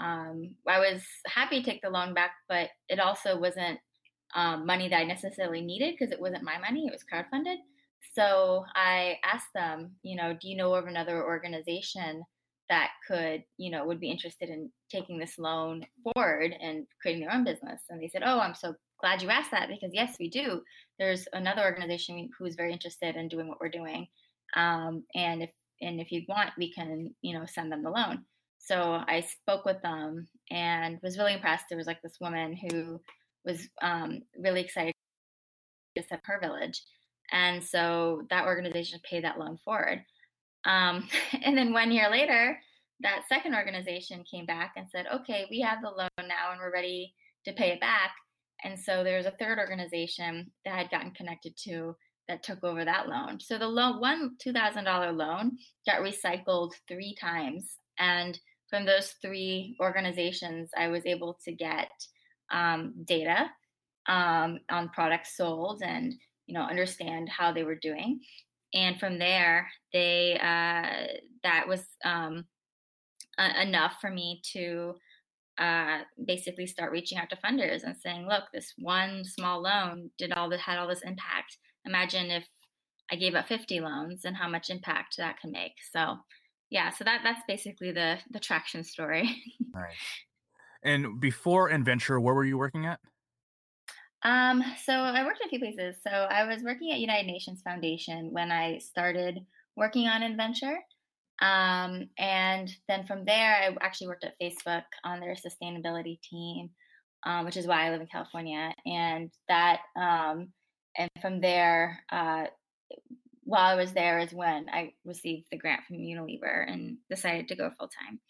um, 0.00 0.56
I 0.66 0.80
was 0.80 1.02
happy 1.26 1.62
to 1.62 1.70
take 1.70 1.82
the 1.82 1.90
loan 1.90 2.14
back, 2.14 2.32
but 2.48 2.70
it 2.88 2.98
also 2.98 3.38
wasn't 3.38 3.78
um, 4.34 4.66
money 4.66 4.88
that 4.88 4.96
I 4.96 5.04
necessarily 5.04 5.60
needed 5.60 5.94
because 5.96 6.12
it 6.12 6.20
wasn't 6.20 6.42
my 6.42 6.58
money; 6.58 6.86
it 6.86 6.92
was 6.92 7.04
crowdfunded. 7.04 7.58
So 8.14 8.64
I 8.74 9.16
asked 9.24 9.52
them, 9.54 9.92
you 10.02 10.16
know, 10.16 10.36
do 10.38 10.48
you 10.48 10.56
know 10.56 10.74
of 10.74 10.86
another 10.86 11.24
organization 11.24 12.22
that 12.68 12.90
could, 13.06 13.44
you 13.58 13.70
know, 13.70 13.84
would 13.86 14.00
be 14.00 14.10
interested 14.10 14.48
in 14.48 14.70
taking 14.90 15.18
this 15.18 15.38
loan 15.38 15.84
forward 16.02 16.54
and 16.60 16.86
creating 17.00 17.22
their 17.22 17.34
own 17.34 17.44
business? 17.44 17.82
And 17.90 18.02
they 18.02 18.08
said, 18.08 18.22
oh, 18.24 18.40
I'm 18.40 18.54
so 18.54 18.74
glad 19.00 19.22
you 19.22 19.30
asked 19.30 19.50
that 19.50 19.68
because 19.68 19.92
yes, 19.92 20.16
we 20.18 20.28
do. 20.28 20.62
There's 20.98 21.26
another 21.32 21.62
organization 21.62 22.28
who's 22.38 22.54
very 22.54 22.72
interested 22.72 23.16
in 23.16 23.28
doing 23.28 23.48
what 23.48 23.60
we're 23.60 23.68
doing, 23.68 24.06
um, 24.56 25.04
and 25.14 25.42
if 25.42 25.50
and 25.80 26.00
if 26.00 26.12
you 26.12 26.22
want, 26.28 26.50
we 26.56 26.72
can, 26.72 27.12
you 27.22 27.36
know, 27.36 27.44
send 27.44 27.72
them 27.72 27.82
the 27.82 27.90
loan. 27.90 28.24
So 28.58 29.02
I 29.06 29.22
spoke 29.22 29.64
with 29.64 29.82
them 29.82 30.28
and 30.50 30.98
was 31.02 31.18
really 31.18 31.34
impressed. 31.34 31.64
There 31.68 31.78
was 31.78 31.88
like 31.88 32.00
this 32.02 32.18
woman 32.20 32.56
who 32.56 33.00
was 33.44 33.68
um, 33.82 34.20
really 34.38 34.60
excited 34.60 34.92
to 35.96 36.04
set 36.04 36.20
her 36.24 36.38
village 36.40 36.80
and 37.32 37.64
so 37.64 38.22
that 38.30 38.46
organization 38.46 39.00
paid 39.08 39.24
that 39.24 39.38
loan 39.38 39.58
forward. 39.64 40.04
Um, 40.64 41.08
and 41.42 41.56
then 41.56 41.72
one 41.72 41.90
year 41.90 42.10
later, 42.10 42.58
that 43.00 43.22
second 43.28 43.54
organization 43.54 44.24
came 44.30 44.46
back 44.46 44.74
and 44.76 44.86
said, 44.90 45.06
okay, 45.12 45.46
we 45.50 45.60
have 45.60 45.82
the 45.82 45.88
loan 45.88 46.08
now 46.18 46.52
and 46.52 46.60
we're 46.60 46.72
ready 46.72 47.14
to 47.44 47.52
pay 47.52 47.70
it 47.70 47.80
back. 47.80 48.12
And 48.64 48.78
so 48.78 49.02
there 49.02 49.16
was 49.16 49.26
a 49.26 49.32
third 49.32 49.58
organization 49.58 50.50
that 50.64 50.74
I 50.74 50.78
had 50.78 50.90
gotten 50.90 51.10
connected 51.10 51.56
to 51.64 51.96
that 52.28 52.44
took 52.44 52.62
over 52.62 52.84
that 52.84 53.08
loan. 53.08 53.40
So 53.40 53.58
the 53.58 53.66
loan, 53.66 54.00
one 54.00 54.36
$2,000 54.44 55.16
loan 55.16 55.58
got 55.84 56.02
recycled 56.02 56.70
three 56.86 57.16
times. 57.20 57.76
And 57.98 58.38
from 58.70 58.86
those 58.86 59.14
three 59.20 59.76
organizations, 59.80 60.70
I 60.76 60.88
was 60.88 61.04
able 61.04 61.38
to 61.44 61.52
get 61.52 61.90
um, 62.52 62.94
data 63.04 63.50
um, 64.06 64.60
on 64.70 64.90
products 64.90 65.36
sold 65.36 65.82
and 65.84 66.14
you 66.52 66.58
know 66.58 66.64
understand 66.64 67.30
how 67.30 67.50
they 67.50 67.62
were 67.62 67.74
doing. 67.74 68.20
And 68.74 69.00
from 69.00 69.18
there 69.18 69.68
they 69.94 70.34
uh, 70.34 71.16
that 71.42 71.66
was 71.66 71.82
um, 72.04 72.44
a- 73.38 73.62
enough 73.62 73.94
for 74.02 74.10
me 74.10 74.42
to 74.52 74.94
uh, 75.56 76.00
basically 76.26 76.66
start 76.66 76.92
reaching 76.92 77.16
out 77.16 77.30
to 77.30 77.36
funders 77.36 77.84
and 77.84 77.96
saying 77.96 78.28
look 78.28 78.44
this 78.52 78.74
one 78.78 79.24
small 79.24 79.62
loan 79.62 80.10
did 80.18 80.32
all 80.32 80.50
the 80.50 80.58
had 80.58 80.76
all 80.78 80.88
this 80.88 81.02
impact. 81.02 81.56
Imagine 81.86 82.30
if 82.30 82.46
i 83.10 83.16
gave 83.16 83.34
out 83.34 83.48
50 83.48 83.80
loans 83.80 84.24
and 84.24 84.36
how 84.36 84.48
much 84.48 84.68
impact 84.68 85.16
that 85.16 85.40
can 85.40 85.52
make. 85.52 85.72
So 85.90 86.18
yeah 86.68 86.90
so 86.90 87.02
that 87.04 87.22
that's 87.24 87.42
basically 87.48 87.92
the 87.92 88.18
the 88.30 88.40
traction 88.40 88.84
story. 88.84 89.42
Nice. 89.74 89.96
And 90.84 91.18
before 91.18 91.70
nVenture 91.70 92.20
where 92.20 92.34
were 92.34 92.44
you 92.44 92.58
working 92.58 92.84
at 92.84 93.00
um, 94.24 94.62
so 94.84 94.92
I 94.92 95.24
worked 95.24 95.40
in 95.40 95.46
a 95.46 95.50
few 95.50 95.58
places. 95.58 95.96
So 96.02 96.10
I 96.10 96.44
was 96.44 96.62
working 96.62 96.92
at 96.92 96.98
United 97.00 97.26
Nations 97.26 97.60
Foundation 97.62 98.32
when 98.32 98.52
I 98.52 98.78
started 98.78 99.40
working 99.76 100.06
on 100.08 100.22
nVenture. 100.22 100.76
Um, 101.40 102.08
and 102.18 102.72
then 102.88 103.04
from 103.04 103.24
there, 103.24 103.56
I 103.56 103.76
actually 103.80 104.08
worked 104.08 104.24
at 104.24 104.34
Facebook 104.40 104.84
on 105.02 105.18
their 105.18 105.34
sustainability 105.34 106.20
team, 106.22 106.70
um, 107.24 107.44
which 107.44 107.56
is 107.56 107.66
why 107.66 107.86
I 107.86 107.90
live 107.90 108.00
in 108.00 108.06
California. 108.06 108.72
And 108.86 109.30
that, 109.48 109.80
um, 109.96 110.52
and 110.96 111.10
from 111.20 111.40
there, 111.40 111.98
uh, 112.12 112.44
while 113.44 113.72
I 113.72 113.74
was 113.74 113.92
there 113.92 114.20
is 114.20 114.32
when 114.32 114.66
I 114.72 114.92
received 115.04 115.46
the 115.50 115.58
grant 115.58 115.82
from 115.84 115.96
Unilever 115.96 116.70
and 116.70 116.98
decided 117.10 117.48
to 117.48 117.56
go 117.56 117.70
full 117.76 117.88
time. 117.88 118.20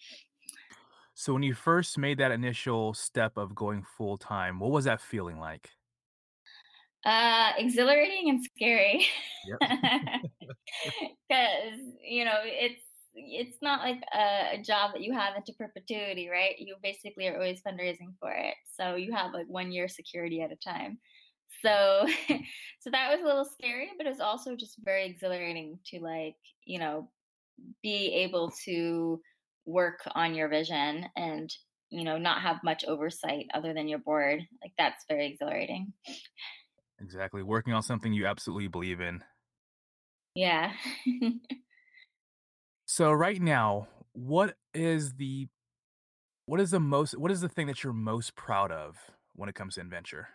So 1.15 1.35
when 1.35 1.43
you 1.43 1.53
first 1.53 1.99
made 1.99 2.19
that 2.19 2.33
initial 2.33 2.95
step 2.95 3.37
of 3.37 3.55
going 3.55 3.85
full 3.99 4.17
time, 4.17 4.59
what 4.59 4.71
was 4.71 4.87
that 4.87 5.03
feeling 5.03 5.39
like? 5.39 5.69
Uh, 7.05 7.51
exhilarating 7.59 8.31
and 8.31 8.45
scary. 8.45 9.07
Because 11.29 11.79
you 12.07 12.25
know 12.25 12.39
it's 12.43 12.83
it's 13.15 13.59
not 13.61 13.81
like 13.81 14.01
a, 14.15 14.55
a, 14.59 14.63
job 14.63 14.93
that 14.93 15.03
you 15.03 15.13
have 15.13 15.37
into 15.37 15.53
perpetuity, 15.53 16.29
right? 16.29 16.55
You 16.59 16.77
basically 16.83 17.29
are 17.29 17.35
always 17.35 17.61
fundraising 17.61 18.15
for 18.19 18.33
it, 18.33 18.55
so 18.77 18.95
you 18.95 19.13
have 19.13 19.33
like 19.33 19.47
one 19.49 19.71
year 19.73 19.89
security 19.89 20.41
at 20.41 20.53
a 20.53 20.57
time. 20.57 20.99
So, 21.63 22.07
so 22.81 22.91
that 22.91 23.11
was 23.11 23.21
a 23.21 23.27
little 23.27 23.45
scary, 23.45 23.91
but 23.97 24.07
it 24.07 24.11
was 24.11 24.21
also 24.21 24.57
just 24.57 24.77
very 24.83 25.05
exhilarating 25.05 25.79
to 25.87 26.01
like 26.01 26.37
you 26.65 26.79
know 26.79 27.11
be 27.83 28.13
able 28.15 28.53
to 28.65 29.21
work 29.67 30.01
on 30.15 30.35
your 30.35 30.49
vision 30.49 31.07
and 31.17 31.53
you 31.91 32.05
know 32.05 32.19
not 32.19 32.43
have 32.43 32.65
much 32.65 32.85
oversight 32.87 33.47
other 33.55 33.75
than 33.75 33.89
your 33.89 33.99
board. 33.99 34.41
Like 34.63 34.73
that's 34.79 35.05
very 35.09 35.27
exhilarating. 35.27 35.93
Exactly. 37.03 37.43
Working 37.43 37.73
on 37.73 37.83
something 37.83 38.13
you 38.13 38.27
absolutely 38.27 38.69
believe 38.69 39.01
in. 39.01 39.23
Yeah. 40.35 40.73
so 42.87 43.13
right 43.13 43.41
now, 43.41 43.89
what 44.13 44.57
is 44.73 45.15
the 45.15 45.49
what 46.47 46.61
is 46.61 46.71
the 46.71 46.81
most 46.81 47.19
what 47.19 47.31
is 47.31 47.41
the 47.41 47.49
thing 47.49 47.67
that 47.67 47.83
you're 47.83 47.93
most 47.93 48.35
proud 48.37 48.71
of 48.71 48.97
when 49.35 49.49
it 49.49 49.55
comes 49.55 49.75
to 49.75 49.83
nVenture? 49.83 50.27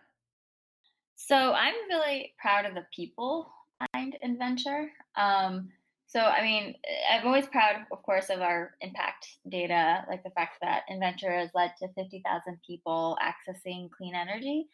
So 1.16 1.52
I'm 1.52 1.74
really 1.88 2.34
proud 2.40 2.64
of 2.64 2.74
the 2.74 2.86
people 2.94 3.50
behind 3.80 4.16
nVenture. 4.24 4.88
Um, 5.16 5.70
so 6.06 6.20
I 6.20 6.42
mean, 6.42 6.74
I'm 7.10 7.26
always 7.26 7.46
proud, 7.46 7.86
of 7.92 8.02
course, 8.02 8.30
of 8.30 8.40
our 8.40 8.74
impact 8.80 9.26
data, 9.48 10.04
like 10.08 10.22
the 10.22 10.30
fact 10.30 10.58
that 10.62 10.82
nVenture 10.90 11.38
has 11.38 11.50
led 11.54 11.72
to 11.80 11.88
50,000 11.94 12.58
people 12.66 13.16
accessing 13.22 13.90
clean 13.90 14.14
energy. 14.14 14.68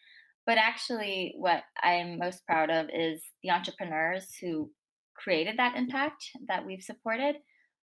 But 0.47 0.59
actually, 0.59 1.35
what 1.37 1.63
I'm 1.83 2.19
most 2.19 2.45
proud 2.47 2.71
of 2.71 2.87
is 2.93 3.23
the 3.43 3.51
entrepreneurs 3.51 4.35
who 4.41 4.71
created 5.15 5.59
that 5.59 5.77
impact 5.77 6.25
that 6.49 6.67
we've 6.67 6.83
supported. 6.83 7.37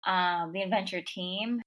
Um, 0.06 0.52
the 0.52 0.60
nVenture 0.60 1.04
team, 1.04 1.60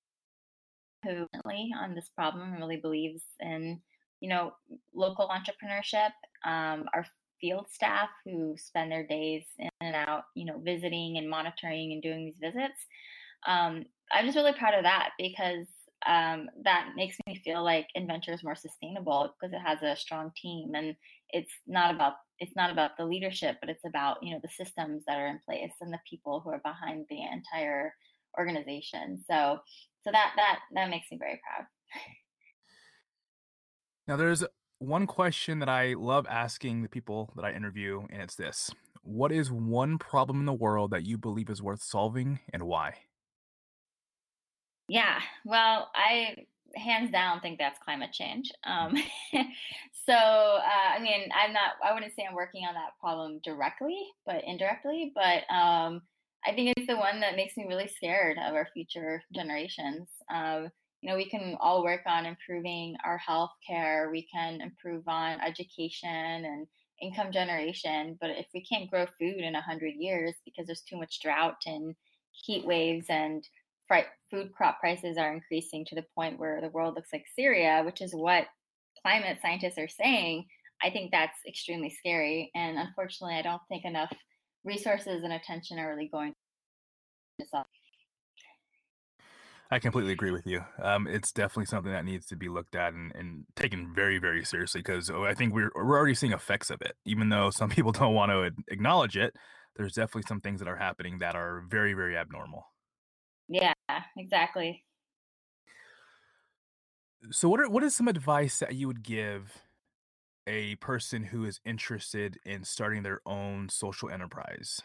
who 1.04 1.28
on 1.46 1.96
this 1.96 2.10
problem 2.16 2.54
really 2.54 2.78
believes 2.78 3.24
in, 3.40 3.82
you 4.20 4.30
know, 4.30 4.52
local 4.94 5.30
entrepreneurship. 5.30 6.12
Um, 6.46 6.86
our 6.94 7.06
field 7.40 7.68
staff 7.72 8.10
who 8.26 8.56
spend 8.58 8.92
their 8.92 9.06
days 9.06 9.44
in 9.58 9.70
and 9.82 9.96
out, 9.96 10.24
you 10.36 10.46
know, 10.46 10.60
visiting 10.60 11.18
and 11.18 11.30
monitoring 11.30 11.92
and 11.92 12.02
doing 12.02 12.26
these 12.26 12.38
visits. 12.40 12.86
Um, 13.48 13.86
I'm 14.12 14.26
just 14.26 14.38
really 14.38 14.54
proud 14.54 14.76
of 14.76 14.84
that 14.84 15.10
because 15.18 15.66
um, 16.08 16.50
that 16.64 16.90
makes 16.96 17.18
me 17.28 17.42
feel 17.44 17.64
like 17.64 17.88
nVenture 17.98 18.34
is 18.34 18.44
more 18.44 18.56
sustainable 18.56 19.34
because 19.40 19.54
it 19.54 19.62
has 19.66 19.82
a 19.82 20.00
strong 20.00 20.32
team 20.42 20.72
and 20.76 20.96
it's 21.30 21.52
not 21.68 21.94
about 21.94 22.14
it's 22.40 22.56
not 22.56 22.72
about 22.72 22.98
the 22.98 23.06
leadership 23.06 23.58
but 23.62 23.70
it's 23.70 23.86
about 23.86 24.18
you 24.22 24.34
know 24.34 24.40
the 24.42 24.50
systems 24.50 25.04
that 25.08 25.20
are 25.20 25.28
in 25.28 25.40
place 25.46 25.72
and 25.80 25.94
the 25.94 26.00
people 26.10 26.42
who 26.44 26.50
are 26.50 26.62
behind 26.64 27.06
the 27.10 27.22
entire 27.22 27.94
organization. 28.38 29.24
So 29.30 29.60
so 30.04 30.12
that 30.12 30.34
that 30.36 30.60
that 30.74 30.90
makes 30.90 31.08
me 31.12 31.18
very 31.18 31.40
proud. 31.46 31.68
Now 34.08 34.18
there's 34.18 34.44
one 34.82 35.06
question 35.06 35.60
that 35.60 35.70
i 35.70 35.94
love 35.94 36.26
asking 36.28 36.82
the 36.82 36.90
people 36.90 37.32
that 37.36 37.46
i 37.46 37.52
interview 37.52 38.02
and 38.10 38.20
it's 38.20 38.34
this 38.34 38.72
what 39.04 39.32
is 39.32 39.52
one 39.52 40.00
problem 40.00 40.40
in 40.40 40.46
the 40.48 40.54
world 40.54 40.90
that 40.90 41.06
you 41.06 41.20
believe 41.20 41.52
is 41.52 41.62
worth 41.62 41.84
solving 41.84 42.40
and 42.52 42.64
why 42.64 42.92
yeah, 44.92 45.22
well, 45.46 45.90
I 45.96 46.36
hands 46.76 47.12
down 47.12 47.40
think 47.40 47.58
that's 47.58 47.80
climate 47.80 48.12
change. 48.12 48.52
Um, 48.66 48.94
so, 50.06 50.14
uh, 50.14 50.98
I 50.98 51.00
mean, 51.00 51.30
I'm 51.34 51.54
not, 51.54 51.76
I 51.82 51.94
wouldn't 51.94 52.14
say 52.14 52.26
I'm 52.28 52.36
working 52.36 52.66
on 52.66 52.74
that 52.74 53.00
problem 53.00 53.40
directly, 53.42 53.98
but 54.26 54.44
indirectly. 54.46 55.14
But 55.16 55.50
um, 55.54 56.02
I 56.46 56.52
think 56.54 56.74
it's 56.76 56.88
the 56.88 56.98
one 56.98 57.22
that 57.22 57.38
makes 57.38 57.56
me 57.56 57.68
really 57.70 57.88
scared 57.88 58.38
of 58.38 58.54
our 58.54 58.68
future 58.74 59.24
generations. 59.34 60.10
Um, 60.30 60.68
you 61.00 61.10
know, 61.10 61.16
we 61.16 61.30
can 61.30 61.56
all 61.62 61.86
work 61.86 62.02
on 62.06 62.26
improving 62.26 62.98
our 63.06 63.18
health 63.18 63.52
care, 63.66 64.10
we 64.12 64.28
can 64.28 64.60
improve 64.60 65.08
on 65.08 65.40
education 65.40 66.10
and 66.10 66.68
income 67.02 67.32
generation. 67.32 68.18
But 68.20 68.32
if 68.32 68.48
we 68.54 68.62
can't 68.66 68.90
grow 68.90 69.06
food 69.18 69.38
in 69.38 69.54
100 69.54 69.94
years 69.98 70.36
because 70.44 70.66
there's 70.66 70.82
too 70.82 70.98
much 70.98 71.22
drought 71.22 71.62
and 71.66 71.96
heat 72.32 72.66
waves 72.66 73.06
and 73.08 73.48
food 74.30 74.52
crop 74.54 74.80
prices 74.80 75.18
are 75.18 75.34
increasing 75.34 75.86
to 75.86 75.96
the 75.96 76.06
point 76.16 76.40
where 76.40 76.62
the 76.62 76.70
world 76.70 76.96
looks 76.96 77.10
like 77.12 77.26
Syria, 77.36 77.82
which 77.86 78.02
is 78.02 78.14
what 78.14 78.48
climate 79.02 79.38
scientists 79.42 79.78
are 79.78 79.88
saying, 79.88 80.46
I 80.84 80.90
think 80.90 81.12
that's 81.12 81.38
extremely 81.48 81.90
scary. 81.90 82.52
And 82.56 82.78
unfortunately, 82.78 83.36
I 83.36 83.42
don't 83.42 83.62
think 83.70 83.86
enough 83.86 84.12
resources 84.64 85.24
and 85.24 85.34
attention 85.34 85.80
are 85.80 85.90
really 85.90 86.10
going 86.12 86.34
to 87.40 87.48
solve. 87.48 87.66
I 89.74 89.80
completely 89.80 90.12
agree 90.12 90.32
with 90.32 90.46
you. 90.46 90.66
Um, 90.84 91.08
it's 91.08 91.32
definitely 91.32 91.66
something 91.66 91.94
that 91.94 92.04
needs 92.04 92.26
to 92.28 92.36
be 92.36 92.50
looked 92.50 92.76
at 92.76 92.94
and, 92.94 93.14
and 93.16 93.46
taken 93.56 93.94
very, 93.96 94.18
very 94.18 94.44
seriously 94.44 94.80
because 94.80 95.10
oh, 95.10 95.24
I 95.24 95.34
think 95.34 95.54
we're 95.54 95.72
we're 95.74 95.98
already 95.98 96.14
seeing 96.14 96.34
effects 96.34 96.70
of 96.70 96.82
it. 96.82 96.98
Even 97.06 97.30
though 97.30 97.52
some 97.52 97.70
people 97.76 97.94
don't 97.94 98.14
want 98.14 98.32
to 98.32 98.52
acknowledge 98.68 99.16
it, 99.16 99.34
there's 99.78 99.94
definitely 99.94 100.24
some 100.28 100.42
things 100.42 100.60
that 100.60 100.68
are 100.68 100.76
happening 100.76 101.20
that 101.20 101.36
are 101.36 101.64
very, 101.70 101.94
very 101.94 102.18
abnormal. 102.18 102.66
Yeah, 103.92 104.04
exactly. 104.18 104.84
So 107.32 107.50
what 107.50 107.60
are 107.60 107.70
what 107.70 107.84
is 107.84 107.96
some 107.96 108.08
advice 108.08 108.60
that 108.60 108.76
you 108.76 108.88
would 108.88 109.04
give 109.04 109.62
a 110.48 110.76
person 110.76 111.24
who 111.24 111.46
is 111.46 111.60
interested 111.66 112.40
in 112.46 112.64
starting 112.64 113.04
their 113.04 113.22
own 113.26 113.70
social 113.70 114.10
enterprise? 114.10 114.82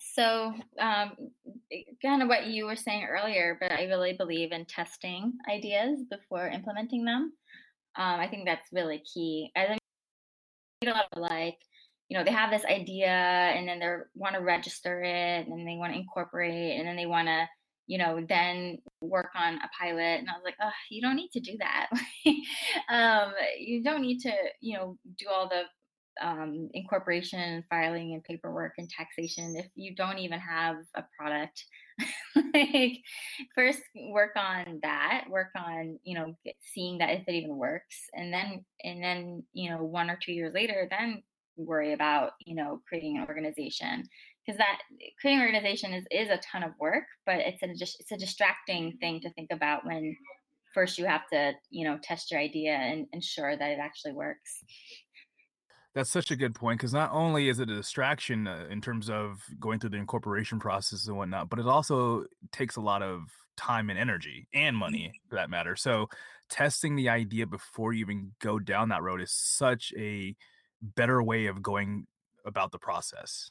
So, 0.00 0.54
um, 0.78 1.12
kind 2.02 2.22
of 2.22 2.28
what 2.28 2.46
you 2.46 2.66
were 2.66 2.76
saying 2.76 3.06
earlier, 3.10 3.56
but 3.60 3.72
I 3.72 3.84
really 3.84 4.12
believe 4.12 4.52
in 4.52 4.64
testing 4.66 5.32
ideas 5.50 5.98
before 6.08 6.46
implementing 6.46 7.04
them. 7.04 7.32
Um, 7.96 8.20
I 8.20 8.28
think 8.28 8.44
that's 8.46 8.68
really 8.70 9.02
key. 9.12 9.50
I 9.56 9.66
think 9.66 9.80
a 10.84 10.90
lot 10.90 11.06
of 11.12 11.20
like 11.20 11.58
you 12.08 12.16
know 12.16 12.24
they 12.24 12.32
have 12.32 12.50
this 12.50 12.64
idea 12.64 13.08
and 13.08 13.68
then 13.68 13.78
they 13.78 13.94
want 14.14 14.34
to 14.34 14.40
register 14.40 15.02
it 15.02 15.46
and 15.46 15.66
they 15.66 15.76
want 15.76 15.92
to 15.92 15.98
incorporate 15.98 16.78
and 16.78 16.86
then 16.86 16.96
they 16.96 17.06
want 17.06 17.28
to 17.28 17.46
you 17.88 17.98
know 17.98 18.24
then 18.28 18.78
work 19.00 19.30
on 19.34 19.54
a 19.54 19.68
pilot 19.80 20.20
and 20.20 20.28
i 20.28 20.32
was 20.32 20.42
like 20.44 20.54
oh 20.62 20.70
you 20.90 21.02
don't 21.02 21.16
need 21.16 21.30
to 21.32 21.40
do 21.40 21.56
that. 21.58 21.88
Um, 22.88 23.32
you 23.58 23.82
don't 23.82 24.00
need 24.00 24.20
to 24.20 24.32
you 24.60 24.76
know 24.76 24.96
do 25.18 25.26
all 25.28 25.48
the 25.48 25.64
um, 26.26 26.68
incorporation 26.72 27.62
filing 27.68 28.14
and 28.14 28.24
paperwork 28.24 28.74
and 28.78 28.88
taxation 28.88 29.54
if 29.56 29.66
you 29.74 29.94
don't 29.94 30.18
even 30.18 30.40
have 30.40 30.76
a 30.94 31.04
product. 31.18 31.64
Like 32.54 32.98
first 33.54 33.82
work 34.10 34.32
on 34.36 34.80
that 34.82 35.24
work 35.28 35.50
on 35.56 35.98
you 36.04 36.16
know 36.16 36.34
seeing 36.72 36.98
that 36.98 37.10
if 37.10 37.28
it 37.28 37.34
even 37.34 37.56
works 37.56 37.96
and 38.14 38.32
then 38.32 38.64
and 38.82 39.02
then 39.02 39.42
you 39.52 39.70
know 39.70 39.82
one 39.82 40.08
or 40.08 40.18
two 40.20 40.32
years 40.32 40.54
later 40.54 40.88
then 40.90 41.22
worry 41.56 41.92
about 41.92 42.32
you 42.40 42.54
know 42.54 42.80
creating 42.88 43.18
an 43.18 43.26
organization 43.28 44.04
because 44.48 44.58
that 44.58 44.78
creating 45.20 45.40
an 45.42 45.46
organization 45.46 45.92
is, 45.92 46.04
is 46.10 46.30
a 46.30 46.38
ton 46.38 46.62
of 46.62 46.72
work 46.80 47.04
but 47.26 47.36
it's 47.36 47.62
a 47.62 47.74
just 47.74 48.00
it's 48.00 48.12
a 48.12 48.16
distracting 48.16 48.96
thing 49.00 49.20
to 49.20 49.30
think 49.34 49.50
about 49.52 49.84
when 49.84 50.16
first 50.72 50.98
you 50.98 51.04
have 51.04 51.26
to 51.30 51.52
you 51.70 51.84
know 51.84 51.98
test 52.02 52.30
your 52.30 52.40
idea 52.40 52.72
and 52.72 53.06
ensure 53.12 53.56
that 53.56 53.70
it 53.70 53.78
actually 53.78 54.12
works 54.12 54.64
that's 55.94 56.10
such 56.10 56.30
a 56.30 56.36
good 56.36 56.54
point 56.54 56.78
because 56.78 56.92
not 56.92 57.10
only 57.12 57.48
is 57.48 57.58
it 57.58 57.70
a 57.70 57.76
distraction 57.76 58.46
uh, 58.46 58.66
in 58.70 58.80
terms 58.80 59.10
of 59.10 59.42
going 59.58 59.80
through 59.80 59.90
the 59.90 59.96
incorporation 59.96 60.60
process 60.60 61.08
and 61.08 61.16
whatnot, 61.16 61.48
but 61.48 61.58
it 61.58 61.66
also 61.66 62.24
takes 62.52 62.76
a 62.76 62.80
lot 62.80 63.02
of 63.02 63.22
time 63.56 63.90
and 63.90 63.98
energy 63.98 64.46
and 64.54 64.76
money 64.76 65.10
for 65.28 65.34
that 65.34 65.50
matter. 65.50 65.74
So, 65.74 66.08
testing 66.50 66.94
the 66.94 67.08
idea 67.08 67.46
before 67.46 67.94
you 67.94 68.00
even 68.02 68.32
go 68.40 68.60
down 68.60 68.90
that 68.90 69.02
road 69.02 69.20
is 69.20 69.32
such 69.32 69.92
a 69.96 70.36
better 70.80 71.20
way 71.20 71.46
of 71.46 71.62
going 71.62 72.06
about 72.44 72.70
the 72.70 72.78
process. 72.78 73.50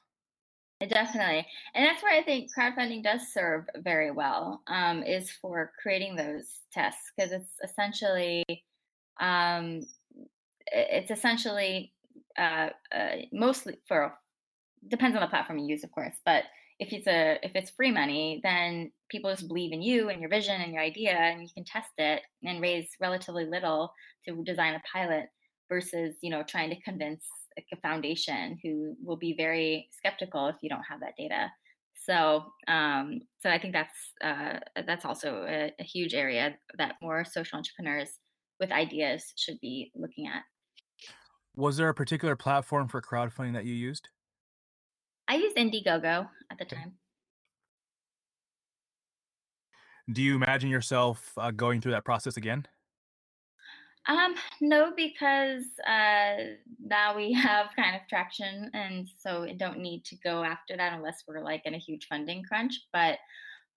Definitely, 0.80 1.48
and 1.74 1.84
that's 1.86 2.04
where 2.04 2.13
I 2.13 2.22
think 2.24 2.52
crowdfunding 2.56 3.02
does 3.04 3.34
serve 3.34 3.66
very 3.78 4.12
well. 4.12 4.62
Um, 4.68 5.02
is 5.02 5.32
for 5.32 5.72
creating 5.82 6.16
those 6.16 6.46
tests 6.72 7.12
because 7.16 7.32
it's 7.32 7.50
essentially, 7.63 8.46
um, 9.20 9.82
it's 10.68 11.12
essentially 11.12 11.94
uh, 12.38 12.70
uh, 12.94 13.10
mostly 13.34 13.78
for 13.88 14.13
depends 14.90 15.16
on 15.16 15.22
the 15.22 15.28
platform 15.28 15.60
you 15.60 15.68
use, 15.68 15.84
of 15.84 15.92
course. 15.92 16.16
But 16.26 16.46
if 16.80 16.94
it's 16.94 17.08
a 17.08 17.40
if 17.44 17.54
it's 17.56 17.72
free 17.72 17.92
money, 17.92 18.42
then 18.44 18.92
people 19.10 19.32
just 19.32 19.48
believe 19.48 19.74
in 19.74 19.82
you 19.82 20.10
and 20.10 20.22
your 20.22 20.30
vision 20.30 20.62
and 20.62 20.74
your 20.74 20.84
idea, 20.84 21.13
and 21.13 21.42
you 21.44 21.50
can 21.54 21.66
test 21.66 21.92
it 21.98 22.24
and 22.44 22.62
raise 22.62 22.90
relatively 23.02 23.46
little 23.46 23.94
to 24.28 24.44
design 24.44 24.76
a 24.76 24.82
pilot 24.94 25.28
versus 25.70 26.18
you 26.22 26.32
know 26.32 26.44
trying 26.44 26.70
to 26.72 26.82
convince 26.82 27.24
a 27.72 27.76
foundation 27.78 28.58
who 28.63 28.96
will 29.04 29.17
be 29.17 29.34
very 29.36 29.89
skeptical 29.91 30.48
if 30.48 30.56
you 30.62 30.70
don't 30.70 30.84
have 30.89 31.00
that 31.00 31.15
data. 31.17 31.52
So, 32.06 32.46
um, 32.67 33.22
so 33.41 33.50
I 33.50 33.60
think 33.60 33.74
that's 33.74 34.13
uh, 34.24 34.60
that's 34.86 35.04
also 35.04 35.46
a, 35.48 35.74
a 35.80 35.84
huge 35.84 36.13
area 36.13 36.56
that 36.78 36.96
more 37.02 37.26
social 37.26 37.58
entrepreneurs 37.58 38.10
with 38.60 38.72
ideas 38.72 39.34
should 39.36 39.60
be 39.62 39.91
looking 39.96 40.28
at. 40.28 40.43
Was 41.56 41.78
there 41.78 41.89
a 41.89 41.93
particular 41.93 42.36
platform 42.36 42.88
for 42.88 43.02
crowdfunding 43.02 43.54
that 43.54 43.65
you 43.65 43.74
used? 43.74 44.10
I 45.28 45.36
used 45.36 45.58
Indiegogo 45.58 46.30
at 46.52 46.58
the 46.58 46.65
okay. 46.65 46.76
time. 46.76 46.93
Do 50.10 50.22
you 50.22 50.36
imagine 50.36 50.70
yourself 50.70 51.34
uh, 51.36 51.52
going 51.52 51.82
through 51.82 51.91
that 51.91 52.06
process 52.06 52.38
again? 52.38 52.65
Um, 54.08 54.36
no, 54.62 54.93
because 54.96 55.65
uh, 55.86 56.36
now 56.80 57.15
we 57.15 57.34
have 57.34 57.67
kind 57.76 57.96
of 57.96 58.08
traction, 58.08 58.72
and 58.74 59.08
so 59.20 59.41
we 59.41 59.54
don't 59.54 59.80
need 59.80 60.06
to 60.06 60.15
go 60.24 60.43
after 60.43 60.78
that 60.78 60.93
unless 60.93 61.24
we're 61.28 61.43
like 61.43 61.63
in 61.65 61.76
a 61.76 61.80
huge 61.80 62.08
funding 62.08 62.43
crunch. 62.43 62.74
But 62.93 63.17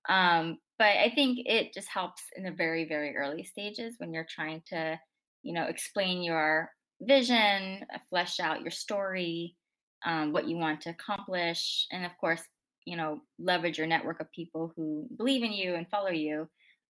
um, 0.09 0.59
but 0.79 0.97
I 0.97 1.12
think 1.14 1.40
it 1.45 1.75
just 1.75 1.88
helps 1.88 2.23
in 2.37 2.45
the 2.45 2.53
very 2.53 2.87
very 2.88 3.16
early 3.16 3.45
stages 3.45 3.95
when 3.99 4.12
you're 4.12 4.27
trying 4.29 4.62
to, 4.69 4.99
you 5.43 5.53
know, 5.53 5.64
explain 5.64 6.23
your 6.23 6.71
vision, 7.03 7.85
uh, 7.93 7.99
flesh 8.09 8.40
out 8.40 8.62
your 8.62 8.71
story, 8.71 9.57
um, 10.05 10.33
what 10.33 10.49
you 10.49 10.57
want 10.57 10.81
to 10.83 10.90
accomplish, 10.90 11.87
and 11.90 12.07
of 12.07 12.12
course, 12.19 12.43
you 12.87 12.97
know, 12.97 13.21
leverage 13.38 13.79
your 13.79 13.87
network 13.87 14.21
of 14.21 14.31
people 14.33 14.73
who 14.77 15.07
believe 15.16 15.43
in 15.43 15.53
you 15.53 15.75
and 15.75 15.88
follow 15.90 16.11
you, 16.11 16.49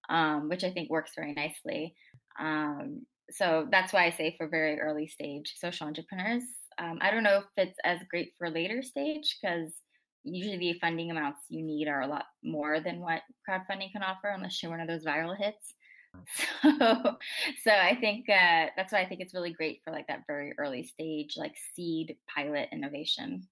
um, 0.09 0.49
which 0.49 0.63
I 0.63 0.71
think 0.71 0.91
works 0.91 1.13
very 1.17 1.33
nicely. 1.33 1.95
Um, 2.39 3.07
so 3.33 3.67
that's 3.71 3.93
why 3.93 4.07
I 4.07 4.11
say 4.11 4.35
for 4.37 4.49
very 4.49 4.81
early 4.81 5.07
stage 5.07 5.55
social 5.57 5.87
entrepreneurs. 5.87 6.43
Um, 6.79 6.99
I 7.01 7.11
don't 7.11 7.23
know 7.23 7.39
if 7.39 7.45
it's 7.57 7.79
as 7.85 7.99
great 8.11 8.33
for 8.39 8.49
later 8.51 8.83
stage 8.83 9.37
because 9.41 9.73
usually 10.25 10.59
the 10.59 10.79
funding 10.79 11.11
amounts 11.11 11.41
you 11.49 11.63
need 11.63 11.89
are 11.89 12.03
a 12.03 12.07
lot 12.07 12.25
more 12.43 12.81
than 12.81 13.01
what 13.01 13.23
crowdfunding 13.49 13.93
can 13.93 14.03
offer 14.03 14.29
unless 14.29 14.63
you're 14.63 14.71
one 14.71 14.81
of 14.81 14.89
those 14.89 15.05
viral 15.05 15.37
hits. 15.37 15.75
So, 16.63 17.17
so 17.63 17.71
I 17.71 17.97
think 18.01 18.29
uh, 18.29 18.67
that's 18.77 18.93
why 18.93 19.01
I 19.01 19.07
think 19.07 19.21
it's 19.21 19.33
really 19.33 19.53
great 19.53 19.81
for 19.85 19.93
like 19.93 20.09
that 20.09 20.25
very 20.27 20.55
early 20.59 20.83
stage, 20.83 21.35
like 21.37 21.55
seed 21.75 22.17
pilot 22.35 22.69
innovation. 22.73 23.47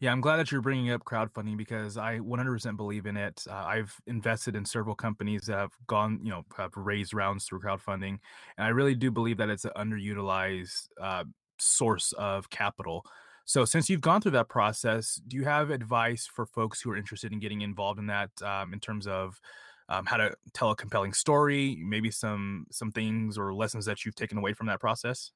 Yeah, 0.00 0.12
I'm 0.12 0.20
glad 0.20 0.36
that 0.38 0.50
you're 0.50 0.60
bringing 0.60 0.90
up 0.90 1.04
crowdfunding 1.04 1.56
because 1.56 1.96
I 1.96 2.18
100% 2.18 2.76
believe 2.76 3.06
in 3.06 3.16
it. 3.16 3.44
Uh, 3.48 3.54
I've 3.54 4.00
invested 4.06 4.56
in 4.56 4.64
several 4.64 4.94
companies 4.94 5.42
that 5.42 5.56
have 5.58 5.72
gone, 5.86 6.20
you 6.22 6.30
know, 6.30 6.44
have 6.56 6.76
raised 6.76 7.14
rounds 7.14 7.44
through 7.46 7.60
crowdfunding, 7.60 8.18
and 8.56 8.66
I 8.66 8.68
really 8.68 8.94
do 8.94 9.10
believe 9.10 9.36
that 9.38 9.50
it's 9.50 9.64
an 9.64 9.72
underutilized 9.76 10.88
uh, 11.00 11.24
source 11.58 12.12
of 12.12 12.50
capital. 12.50 13.04
So, 13.44 13.64
since 13.64 13.90
you've 13.90 14.00
gone 14.00 14.20
through 14.20 14.32
that 14.32 14.48
process, 14.48 15.16
do 15.26 15.36
you 15.36 15.44
have 15.44 15.70
advice 15.70 16.26
for 16.26 16.46
folks 16.46 16.80
who 16.80 16.90
are 16.90 16.96
interested 16.96 17.32
in 17.32 17.40
getting 17.40 17.62
involved 17.62 17.98
in 17.98 18.06
that 18.06 18.30
um, 18.42 18.72
in 18.72 18.80
terms 18.80 19.06
of 19.06 19.40
um, 19.88 20.06
how 20.06 20.16
to 20.18 20.34
tell 20.54 20.70
a 20.70 20.76
compelling 20.76 21.12
story, 21.12 21.76
maybe 21.76 22.10
some 22.10 22.66
some 22.70 22.92
things 22.92 23.36
or 23.38 23.54
lessons 23.54 23.86
that 23.86 24.04
you've 24.04 24.14
taken 24.14 24.38
away 24.38 24.52
from 24.54 24.66
that 24.68 24.80
process? 24.80 25.32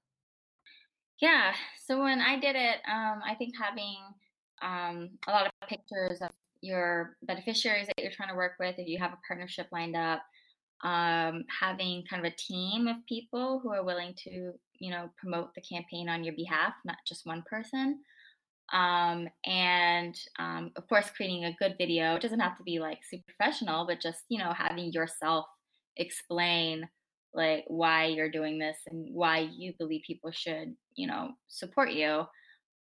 Yeah. 1.20 1.54
So 1.84 2.00
when 2.02 2.20
I 2.20 2.38
did 2.38 2.56
it, 2.56 2.80
um, 2.88 3.22
I 3.24 3.34
think 3.38 3.56
having 3.56 4.14
um, 4.64 5.10
a 5.28 5.30
lot 5.30 5.46
of 5.46 5.68
pictures 5.68 6.20
of 6.22 6.30
your 6.62 7.16
beneficiaries 7.22 7.86
that 7.86 7.94
you're 7.98 8.12
trying 8.12 8.30
to 8.30 8.36
work 8.36 8.52
with, 8.58 8.76
if 8.78 8.88
you 8.88 8.98
have 8.98 9.12
a 9.12 9.18
partnership 9.28 9.68
lined 9.70 9.94
up, 9.94 10.22
um, 10.82 11.44
having 11.60 12.04
kind 12.08 12.24
of 12.24 12.32
a 12.32 12.36
team 12.36 12.88
of 12.88 12.96
people 13.06 13.60
who 13.62 13.70
are 13.72 13.84
willing 13.84 14.14
to, 14.24 14.52
you 14.78 14.90
know, 14.90 15.10
promote 15.18 15.54
the 15.54 15.60
campaign 15.60 16.08
on 16.08 16.24
your 16.24 16.34
behalf, 16.34 16.74
not 16.84 16.96
just 17.06 17.26
one 17.26 17.42
person. 17.48 18.00
Um, 18.72 19.28
and 19.44 20.18
um, 20.38 20.72
of 20.76 20.88
course 20.88 21.10
creating 21.14 21.44
a 21.44 21.56
good 21.58 21.74
video. 21.76 22.14
It 22.14 22.22
doesn't 22.22 22.40
have 22.40 22.56
to 22.56 22.62
be 22.62 22.78
like 22.78 23.00
super 23.08 23.24
professional 23.36 23.86
but 23.86 24.00
just 24.00 24.20
you 24.30 24.38
know 24.38 24.52
having 24.56 24.90
yourself 24.90 25.44
explain 25.98 26.88
like 27.34 27.64
why 27.66 28.06
you're 28.06 28.30
doing 28.30 28.58
this 28.58 28.78
and 28.86 29.06
why 29.12 29.50
you 29.54 29.74
believe 29.78 30.00
people 30.06 30.30
should 30.32 30.74
you 30.96 31.06
know 31.06 31.32
support 31.48 31.92
you 31.92 32.24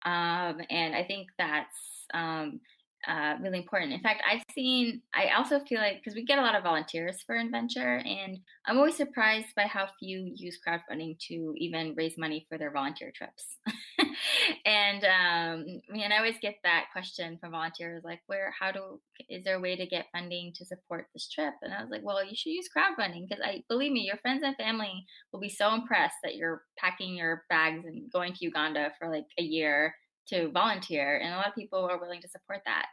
um, 0.06 0.62
and 0.70 0.96
i 0.96 1.04
think 1.04 1.28
that's 1.38 2.06
um, 2.14 2.60
uh, 3.08 3.36
really 3.42 3.60
important. 3.60 3.94
In 3.94 4.02
fact, 4.02 4.22
I've 4.30 4.44
seen, 4.54 5.02
I 5.16 5.36
also 5.38 5.60
feel 5.62 5.80
like, 5.80 5.98
because 5.98 6.16
we 6.16 6.26
get 6.26 6.38
a 6.38 6.42
lot 6.42 6.56
of 6.56 6.64
volunteers 6.64 7.22
for 7.26 7.36
nVenture, 7.36 8.06
and 8.06 8.40
I'm 8.66 8.78
always 8.78 8.98
surprised 8.98 9.48
by 9.56 9.64
how 9.64 9.88
few 10.00 10.32
use 10.36 10.60
crowdfunding 10.66 11.18
to 11.30 11.54
even 11.58 11.96
raise 11.96 12.18
money 12.18 12.46
for 12.50 12.58
their 12.58 12.72
volunteer 12.72 13.12
trips. 13.16 13.58
and 14.66 15.04
um, 15.06 15.66
mean, 15.90 16.12
I 16.12 16.18
always 16.18 16.36
get 16.42 16.56
that 16.64 16.88
question 16.92 17.38
from 17.40 17.52
volunteers 17.52 18.04
like, 18.04 18.20
where, 18.28 18.54
how 18.60 18.72
do, 18.72 19.00
is 19.30 19.44
there 19.46 19.56
a 19.56 19.62
way 19.62 19.78
to 19.78 19.86
get 19.86 20.08
funding 20.12 20.52
to 20.56 20.66
support 20.66 21.08
this 21.14 21.30
trip? 21.30 21.54
And 21.62 21.74
I 21.74 21.82
was 21.82 21.90
like, 21.90 22.04
well, 22.04 22.24
you 22.24 22.36
should 22.36 22.52
use 22.52 22.68
crowdfunding 22.76 23.28
because 23.30 23.44
I 23.44 23.64
believe 23.70 23.94
me, 23.94 24.02
your 24.02 24.18
friends 24.18 24.44
and 24.44 24.56
family 24.58 25.06
will 25.32 25.40
be 25.40 25.50
so 25.50 25.74
impressed 25.74 26.18
that 26.24 26.36
you're 26.36 26.64
packing 26.78 27.16
your 27.16 27.44
bags 27.50 27.86
and 27.86 28.12
going 28.12 28.34
to 28.34 28.46
Uganda 28.46 28.92
for 29.00 29.10
like 29.10 29.26
a 29.38 29.44
year 29.44 29.96
to 30.30 30.50
volunteer, 30.52 31.18
and 31.18 31.34
a 31.34 31.38
lot 31.38 31.48
of 31.48 31.56
people 31.56 31.80
are 31.80 32.00
willing 32.00 32.22
to 32.22 32.30
support 32.30 32.62
that. 32.66 32.88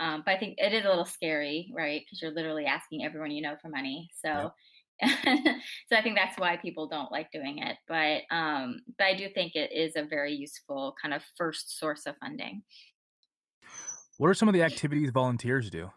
Um, 0.00 0.22
but 0.24 0.34
I 0.34 0.38
think 0.38 0.54
it 0.58 0.72
is 0.72 0.84
a 0.84 0.88
little 0.88 1.04
scary, 1.04 1.70
right? 1.74 2.02
Because 2.04 2.22
you're 2.22 2.32
literally 2.32 2.64
asking 2.64 3.04
everyone 3.04 3.30
you 3.30 3.42
know 3.42 3.56
for 3.60 3.68
money. 3.68 4.10
So, 4.24 4.52
so 5.02 5.96
I 5.96 6.02
think 6.02 6.16
that's 6.16 6.38
why 6.38 6.56
people 6.56 6.88
don't 6.88 7.12
like 7.12 7.30
doing 7.30 7.58
it. 7.58 7.76
But 7.88 8.22
um, 8.34 8.80
but 8.98 9.04
I 9.04 9.14
do 9.14 9.28
think 9.28 9.54
it 9.54 9.72
is 9.72 9.96
a 9.96 10.04
very 10.04 10.32
useful 10.32 10.94
kind 11.00 11.14
of 11.14 11.22
first 11.36 11.78
source 11.78 12.06
of 12.06 12.16
funding. 12.18 12.62
What 14.18 14.28
are 14.28 14.34
some 14.34 14.48
of 14.48 14.54
the 14.54 14.62
activities 14.62 15.10
volunteers 15.10 15.70
do? 15.70 15.90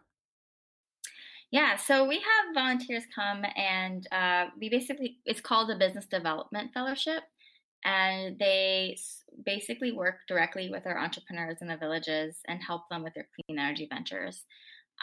Yeah, 1.51 1.77
so 1.77 2.05
we 2.05 2.15
have 2.15 2.53
volunteers 2.53 3.03
come 3.13 3.45
and 3.55 4.05
uh, 4.12 4.47
we 4.60 4.67
basically, 4.67 5.19
it's 5.25 5.39
called 5.39 5.69
a 5.69 5.77
business 5.77 6.05
development 6.05 6.71
fellowship 6.73 7.23
and 7.86 8.38
they 8.39 8.98
basically 9.45 9.91
work 9.91 10.15
directly 10.28 10.69
with 10.69 10.88
our 10.88 10.98
entrepreneurs 10.98 11.58
in 11.62 11.67
the 11.67 11.78
villages 11.78 12.38
and 12.48 12.62
help 12.62 12.89
them 12.89 13.04
with 13.04 13.13
their 13.13 13.28
clean 13.36 13.60
energy 13.60 13.88
ventures. 13.89 14.43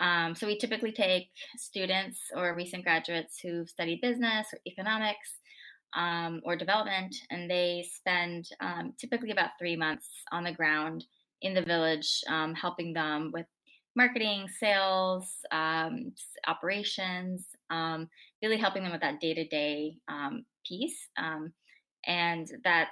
Um, 0.00 0.34
so 0.34 0.46
we 0.46 0.58
typically 0.58 0.92
take 0.92 1.28
students 1.56 2.18
or 2.34 2.54
recent 2.54 2.82
graduates 2.82 3.38
who've 3.40 3.68
studied 3.68 4.00
business 4.00 4.48
or 4.52 4.58
economics 4.66 5.28
um, 5.94 6.40
or 6.44 6.56
development, 6.56 7.14
and 7.30 7.50
they 7.50 7.86
spend 7.94 8.48
um, 8.60 8.94
typically 8.98 9.30
about 9.30 9.50
three 9.58 9.76
months 9.76 10.08
on 10.32 10.44
the 10.44 10.52
ground 10.52 11.04
in 11.42 11.54
the 11.54 11.62
village, 11.62 12.20
um, 12.28 12.54
helping 12.54 12.94
them 12.94 13.30
with 13.32 13.46
marketing, 13.94 14.48
sales, 14.58 15.28
um, 15.50 16.12
operations, 16.48 17.44
um, 17.68 18.08
really 18.42 18.56
helping 18.56 18.82
them 18.82 18.92
with 18.92 19.02
that 19.02 19.20
day 19.20 19.34
to 19.34 19.46
day 19.48 19.94
piece. 20.66 21.08
And 22.06 22.50
that's 22.64 22.90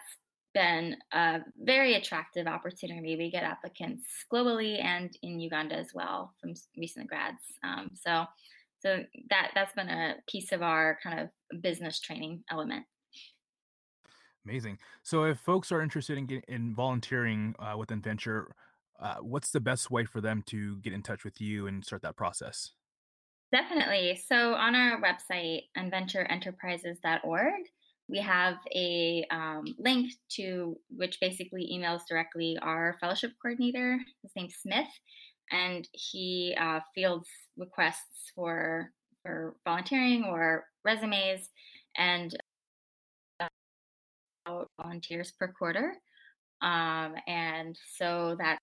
been 0.54 0.96
a 1.12 1.40
very 1.58 1.94
attractive 1.94 2.46
opportunity. 2.46 3.16
We 3.16 3.30
get 3.30 3.44
applicants 3.44 4.04
globally 4.32 4.82
and 4.82 5.10
in 5.22 5.40
Uganda 5.40 5.76
as 5.76 5.92
well 5.94 6.34
from 6.40 6.54
recent 6.76 7.08
grads. 7.08 7.42
Um, 7.62 7.90
so, 7.94 8.24
so 8.80 9.04
that 9.28 9.50
that's 9.54 9.74
been 9.74 9.88
a 9.88 10.16
piece 10.28 10.52
of 10.52 10.62
our 10.62 10.98
kind 11.02 11.20
of 11.20 11.62
business 11.62 12.00
training 12.00 12.42
element. 12.50 12.84
Amazing. 14.46 14.78
So, 15.02 15.24
if 15.24 15.38
folks 15.38 15.70
are 15.70 15.82
interested 15.82 16.16
in 16.16 16.26
getting, 16.26 16.44
in 16.48 16.74
volunteering 16.74 17.54
uh, 17.58 17.76
with 17.76 17.90
nVenture, 17.90 18.46
uh, 18.98 19.16
what's 19.16 19.50
the 19.50 19.60
best 19.60 19.90
way 19.90 20.04
for 20.04 20.20
them 20.20 20.42
to 20.46 20.76
get 20.78 20.92
in 20.92 21.02
touch 21.02 21.24
with 21.24 21.40
you 21.40 21.66
and 21.66 21.84
start 21.84 22.02
that 22.02 22.16
process? 22.16 22.72
Definitely. 23.52 24.20
So 24.28 24.54
on 24.54 24.74
our 24.76 25.00
website, 25.00 25.62
inventureenterprises.org, 25.76 27.62
we 28.10 28.18
have 28.18 28.56
a 28.74 29.24
um, 29.30 29.64
link 29.78 30.12
to 30.36 30.76
which 30.90 31.18
basically 31.20 31.70
emails 31.72 32.00
directly 32.08 32.58
our 32.62 32.96
fellowship 33.00 33.32
coordinator. 33.40 33.98
His 34.22 34.32
name's 34.36 34.56
Smith, 34.60 34.88
and 35.50 35.88
he 35.92 36.56
uh, 36.60 36.80
fields 36.94 37.26
requests 37.56 38.32
for 38.34 38.90
for 39.22 39.54
volunteering 39.64 40.24
or 40.24 40.64
resumes, 40.84 41.48
and 41.96 42.34
uh, 43.38 44.64
volunteers 44.80 45.32
per 45.38 45.48
quarter. 45.48 45.94
Um, 46.62 47.14
and 47.26 47.78
so 47.96 48.36
that's 48.38 48.60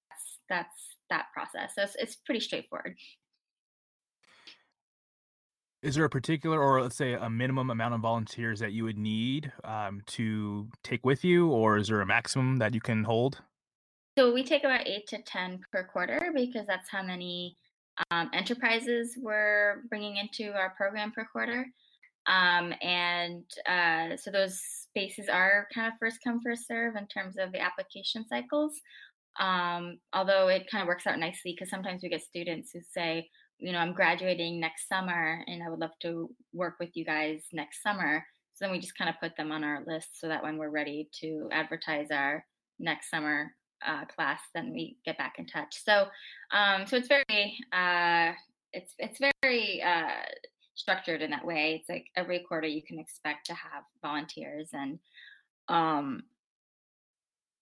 that's 0.49 0.95
that 1.09 1.27
process. 1.33 1.71
So 1.75 1.83
it's, 1.83 1.95
it's 1.97 2.15
pretty 2.25 2.41
straightforward. 2.41 2.95
Is 5.83 5.95
there 5.95 6.05
a 6.05 6.09
particular, 6.09 6.59
or 6.59 6.81
let's 6.81 6.95
say 6.95 7.13
a 7.13 7.29
minimum 7.29 7.69
amount 7.69 7.93
of 7.93 8.01
volunteers 8.01 8.59
that 8.59 8.71
you 8.71 8.83
would 8.83 8.97
need 8.97 9.51
um, 9.63 10.01
to 10.07 10.69
take 10.83 11.05
with 11.05 11.23
you, 11.23 11.49
or 11.49 11.77
is 11.77 11.89
there 11.89 12.01
a 12.01 12.05
maximum 12.05 12.57
that 12.57 12.73
you 12.73 12.81
can 12.81 13.03
hold? 13.03 13.41
So 14.17 14.33
we 14.33 14.43
take 14.43 14.63
about 14.63 14.87
eight 14.87 15.05
to 15.09 15.21
10 15.21 15.59
per 15.71 15.83
quarter 15.83 16.31
because 16.33 16.65
that's 16.65 16.89
how 16.89 17.03
many 17.03 17.55
um, 18.09 18.31
enterprises 18.33 19.15
we're 19.21 19.83
bringing 19.89 20.17
into 20.17 20.51
our 20.53 20.73
program 20.75 21.11
per 21.11 21.25
quarter. 21.31 21.67
Um, 22.25 22.73
and 22.81 23.43
uh, 23.69 24.17
so 24.17 24.31
those 24.31 24.59
spaces 24.59 25.29
are 25.29 25.67
kind 25.73 25.87
of 25.87 25.93
first 25.99 26.17
come, 26.23 26.41
first 26.43 26.67
serve 26.67 26.95
in 26.95 27.05
terms 27.05 27.35
of 27.37 27.51
the 27.51 27.61
application 27.61 28.25
cycles. 28.27 28.73
Um, 29.39 29.99
although 30.13 30.47
it 30.47 30.69
kind 30.69 30.81
of 30.81 30.87
works 30.87 31.05
out 31.05 31.19
nicely 31.19 31.53
because 31.53 31.69
sometimes 31.69 32.01
we 32.01 32.09
get 32.09 32.23
students 32.23 32.71
who 32.73 32.79
say, 32.91 33.29
you 33.59 33.71
know, 33.71 33.79
I'm 33.79 33.93
graduating 33.93 34.59
next 34.59 34.87
summer 34.87 35.43
and 35.47 35.63
I 35.63 35.69
would 35.69 35.79
love 35.79 35.97
to 36.01 36.29
work 36.53 36.75
with 36.79 36.95
you 36.95 37.05
guys 37.05 37.43
next 37.53 37.81
summer. 37.81 38.25
So 38.53 38.65
then 38.65 38.71
we 38.71 38.79
just 38.79 38.97
kind 38.97 39.09
of 39.09 39.19
put 39.19 39.35
them 39.35 39.51
on 39.51 39.63
our 39.63 39.83
list 39.85 40.19
so 40.19 40.27
that 40.27 40.43
when 40.43 40.57
we're 40.57 40.69
ready 40.69 41.09
to 41.21 41.47
advertise 41.51 42.07
our 42.11 42.45
next 42.79 43.09
summer 43.09 43.51
uh, 43.85 44.05
class, 44.05 44.39
then 44.53 44.73
we 44.73 44.97
get 45.05 45.17
back 45.17 45.35
in 45.37 45.45
touch. 45.45 45.83
So, 45.83 46.07
um, 46.51 46.85
so 46.85 46.97
it's 46.97 47.07
very, 47.07 47.57
uh, 47.71 48.33
it's 48.73 48.93
it's 48.97 49.19
very 49.41 49.81
uh, 49.81 50.09
structured 50.75 51.21
in 51.21 51.31
that 51.31 51.45
way. 51.45 51.79
It's 51.79 51.89
like 51.89 52.07
every 52.15 52.39
quarter 52.39 52.67
you 52.67 52.81
can 52.81 52.99
expect 52.99 53.45
to 53.47 53.53
have 53.53 53.83
volunteers 54.01 54.69
and 54.73 54.99
um, 55.69 56.23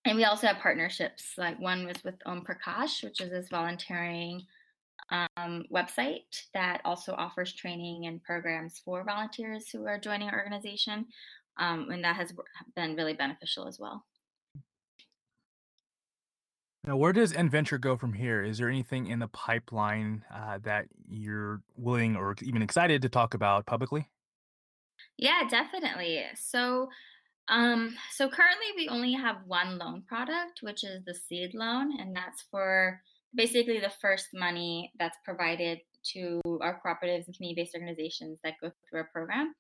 and 0.05 0.15
we 0.15 0.23
also 0.23 0.47
have 0.47 0.57
partnerships. 0.57 1.33
Like 1.37 1.59
one 1.59 1.85
was 1.85 2.03
with 2.03 2.15
Omprakash, 2.27 3.03
which 3.03 3.21
is 3.21 3.31
this 3.31 3.49
volunteering 3.49 4.43
um, 5.09 5.63
website 5.71 6.23
that 6.53 6.81
also 6.83 7.13
offers 7.13 7.53
training 7.53 8.07
and 8.07 8.23
programs 8.23 8.81
for 8.83 9.03
volunteers 9.03 9.69
who 9.69 9.85
are 9.85 9.99
joining 9.99 10.29
our 10.29 10.37
organization. 10.39 11.05
Um, 11.57 11.89
and 11.91 12.03
that 12.03 12.15
has 12.15 12.33
been 12.75 12.95
really 12.95 13.13
beneficial 13.13 13.67
as 13.67 13.79
well. 13.79 14.03
Now, 16.85 16.97
where 16.97 17.13
does 17.13 17.33
NVenture 17.33 17.81
go 17.81 17.97
from 17.97 18.13
here? 18.13 18.43
Is 18.43 18.59
there 18.59 18.69
anything 18.69 19.07
in 19.07 19.17
the 19.17 19.27
pipeline 19.29 20.23
uh, 20.33 20.59
that 20.63 20.85
you're 21.09 21.61
willing 21.75 22.15
or 22.15 22.35
even 22.43 22.61
excited 22.61 23.01
to 23.01 23.09
talk 23.09 23.33
about 23.33 23.65
publicly? 23.65 24.07
Yeah, 25.17 25.43
definitely. 25.49 26.23
So, 26.35 26.89
um, 27.47 27.95
so 28.11 28.29
currently 28.29 28.67
we 28.75 28.87
only 28.87 29.13
have 29.13 29.37
one 29.47 29.79
loan 29.79 30.03
product, 30.07 30.59
which 30.61 30.83
is 30.83 31.03
the 31.05 31.15
seed 31.15 31.55
loan, 31.55 31.99
and 31.99 32.15
that's 32.15 32.43
for 32.51 33.01
basically 33.35 33.79
the 33.79 33.91
first 34.01 34.27
money 34.33 34.91
that's 34.99 35.17
provided 35.23 35.79
to 36.13 36.39
our 36.61 36.81
cooperatives 36.85 37.25
and 37.25 37.35
community-based 37.35 37.75
organizations 37.75 38.39
that 38.43 38.53
go 38.61 38.71
through 38.89 38.99
our 38.99 39.09
program. 39.11 39.53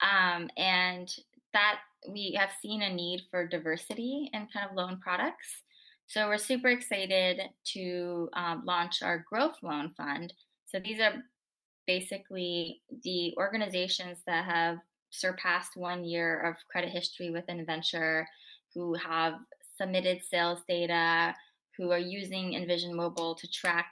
Um, 0.00 0.48
and 0.56 1.08
that 1.52 1.78
we 2.08 2.36
have 2.38 2.50
seen 2.60 2.82
a 2.82 2.92
need 2.92 3.22
for 3.30 3.46
diversity 3.46 4.28
in 4.32 4.48
kind 4.52 4.68
of 4.68 4.76
loan 4.76 4.98
products. 5.00 5.62
So 6.06 6.28
we're 6.28 6.38
super 6.38 6.68
excited 6.68 7.40
to 7.72 8.28
um, 8.34 8.62
launch 8.66 9.02
our 9.02 9.24
growth 9.30 9.56
loan 9.62 9.92
fund. 9.96 10.32
So 10.66 10.78
these 10.78 11.00
are 11.00 11.14
basically 11.86 12.82
the 13.02 13.34
organizations 13.38 14.18
that 14.26 14.44
have 14.44 14.78
surpassed 15.10 15.76
one 15.76 16.04
year 16.04 16.40
of 16.40 16.56
credit 16.70 16.90
history 16.90 17.30
within 17.30 17.64
nVenture, 17.64 18.24
who 18.74 18.94
have 18.94 19.34
submitted 19.80 20.20
sales 20.28 20.60
data, 20.68 21.34
who 21.76 21.90
are 21.90 21.98
using 21.98 22.54
Envision 22.54 22.94
Mobile 22.94 23.34
to 23.34 23.48
track 23.50 23.90